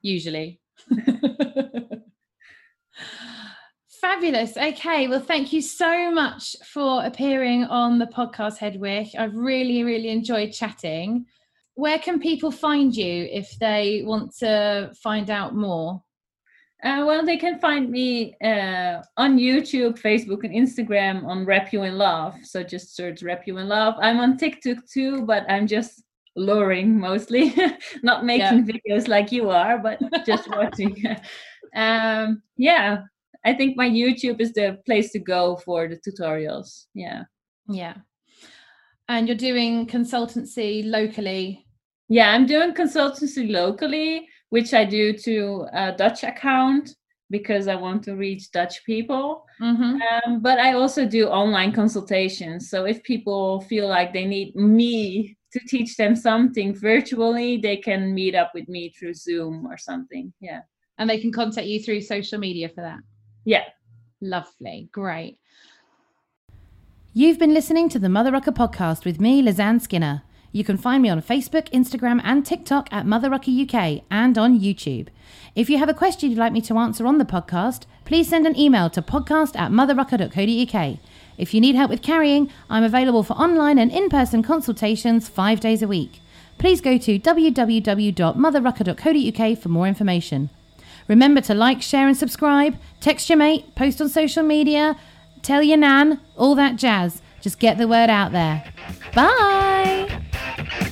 Usually. 0.00 0.60
Fabulous. 4.00 4.56
Okay. 4.56 5.08
Well, 5.08 5.20
thank 5.20 5.52
you 5.52 5.60
so 5.60 6.12
much 6.12 6.54
for 6.72 7.04
appearing 7.04 7.64
on 7.64 7.98
the 7.98 8.06
podcast, 8.06 8.58
Hedwig. 8.58 9.08
I've 9.18 9.34
really, 9.34 9.82
really 9.82 10.10
enjoyed 10.10 10.52
chatting. 10.52 11.26
Where 11.74 11.98
can 11.98 12.20
people 12.20 12.52
find 12.52 12.94
you 12.94 13.28
if 13.30 13.58
they 13.58 14.02
want 14.04 14.36
to 14.38 14.92
find 15.02 15.30
out 15.30 15.56
more? 15.56 16.02
Uh, 16.82 17.04
well, 17.06 17.24
they 17.24 17.36
can 17.36 17.60
find 17.60 17.90
me 17.90 18.34
uh, 18.42 19.00
on 19.16 19.38
YouTube, 19.38 20.00
Facebook, 20.00 20.42
and 20.42 20.52
Instagram 20.52 21.24
on 21.24 21.44
Wrap 21.44 21.72
You 21.72 21.84
in 21.84 21.96
Love. 21.96 22.34
So 22.42 22.64
just 22.64 22.96
search 22.96 23.22
Wrap 23.22 23.46
You 23.46 23.58
in 23.58 23.68
Love. 23.68 23.94
I'm 24.00 24.18
on 24.18 24.36
TikTok 24.36 24.78
too, 24.92 25.24
but 25.24 25.48
I'm 25.48 25.68
just 25.68 26.02
luring 26.34 26.98
mostly, 26.98 27.54
not 28.02 28.24
making 28.24 28.66
yeah. 28.66 28.72
videos 28.74 29.06
like 29.06 29.30
you 29.30 29.50
are, 29.50 29.78
but 29.78 30.00
just 30.26 30.48
watching. 30.56 31.04
um, 31.76 32.42
yeah, 32.56 33.02
I 33.44 33.54
think 33.54 33.76
my 33.76 33.88
YouTube 33.88 34.40
is 34.40 34.52
the 34.52 34.78
place 34.84 35.12
to 35.12 35.20
go 35.20 35.56
for 35.56 35.86
the 35.88 36.00
tutorials. 36.00 36.86
Yeah. 36.94 37.22
Yeah. 37.68 37.94
And 39.08 39.28
you're 39.28 39.36
doing 39.36 39.86
consultancy 39.86 40.82
locally? 40.84 41.64
Yeah, 42.08 42.32
I'm 42.32 42.46
doing 42.46 42.74
consultancy 42.74 43.48
locally 43.48 44.26
which 44.52 44.74
I 44.74 44.84
do 44.84 45.14
to 45.14 45.66
a 45.72 45.92
Dutch 45.92 46.24
account 46.24 46.94
because 47.30 47.68
I 47.68 47.74
want 47.74 48.04
to 48.04 48.16
reach 48.16 48.50
Dutch 48.50 48.84
people. 48.84 49.46
Mm-hmm. 49.58 49.96
Um, 50.02 50.42
but 50.42 50.58
I 50.58 50.74
also 50.74 51.06
do 51.06 51.26
online 51.28 51.72
consultations. 51.72 52.68
So 52.68 52.84
if 52.84 53.02
people 53.02 53.62
feel 53.62 53.88
like 53.88 54.12
they 54.12 54.26
need 54.26 54.54
me 54.54 55.38
to 55.54 55.60
teach 55.66 55.96
them 55.96 56.14
something 56.14 56.74
virtually, 56.74 57.56
they 57.56 57.78
can 57.78 58.12
meet 58.12 58.34
up 58.34 58.50
with 58.52 58.68
me 58.68 58.90
through 58.90 59.14
Zoom 59.14 59.66
or 59.66 59.78
something. 59.78 60.34
Yeah. 60.38 60.60
And 60.98 61.08
they 61.08 61.18
can 61.18 61.32
contact 61.32 61.66
you 61.66 61.82
through 61.82 62.02
social 62.02 62.38
media 62.38 62.68
for 62.68 62.82
that. 62.82 62.98
Yeah. 63.46 63.64
Lovely. 64.20 64.90
Great. 64.92 65.38
You've 67.14 67.38
been 67.38 67.54
listening 67.54 67.88
to 67.88 67.98
the 67.98 68.10
Mother 68.10 68.32
Rucker 68.32 68.52
podcast 68.52 69.06
with 69.06 69.18
me, 69.18 69.42
Lizanne 69.42 69.80
Skinner. 69.80 70.24
You 70.52 70.62
can 70.64 70.76
find 70.76 71.02
me 71.02 71.08
on 71.08 71.22
Facebook, 71.22 71.70
Instagram, 71.70 72.20
and 72.22 72.44
TikTok 72.44 72.88
at 72.92 73.06
Mother 73.06 73.30
Rucker 73.30 73.50
UK 73.50 74.02
and 74.10 74.36
on 74.36 74.60
YouTube. 74.60 75.08
If 75.54 75.70
you 75.70 75.78
have 75.78 75.88
a 75.88 75.94
question 75.94 76.28
you'd 76.30 76.38
like 76.38 76.52
me 76.52 76.60
to 76.62 76.76
answer 76.76 77.06
on 77.06 77.18
the 77.18 77.24
podcast, 77.24 77.84
please 78.04 78.28
send 78.28 78.46
an 78.46 78.58
email 78.58 78.90
to 78.90 79.00
podcast 79.00 79.56
at 79.56 79.70
motherrucker.co.uk. 79.70 80.98
If 81.38 81.54
you 81.54 81.60
need 81.60 81.74
help 81.74 81.90
with 81.90 82.02
carrying, 82.02 82.50
I'm 82.68 82.84
available 82.84 83.22
for 83.22 83.32
online 83.34 83.78
and 83.78 83.90
in 83.90 84.10
person 84.10 84.42
consultations 84.42 85.28
five 85.28 85.60
days 85.60 85.80
a 85.82 85.88
week. 85.88 86.20
Please 86.58 86.82
go 86.82 86.98
to 86.98 87.18
www.motherrucker.co.uk 87.18 89.58
for 89.58 89.68
more 89.68 89.88
information. 89.88 90.50
Remember 91.08 91.40
to 91.40 91.54
like, 91.54 91.82
share, 91.82 92.06
and 92.06 92.16
subscribe, 92.16 92.76
text 93.00 93.28
your 93.28 93.38
mate, 93.38 93.74
post 93.74 94.00
on 94.00 94.08
social 94.08 94.44
media, 94.44 94.96
tell 95.42 95.60
your 95.62 95.78
nan, 95.78 96.20
all 96.36 96.54
that 96.54 96.76
jazz. 96.76 97.20
Just 97.40 97.58
get 97.58 97.78
the 97.78 97.88
word 97.88 98.08
out 98.08 98.30
there. 98.32 98.72
Bye! 99.14 100.22
Thank 100.54 100.82
you. 100.82 100.91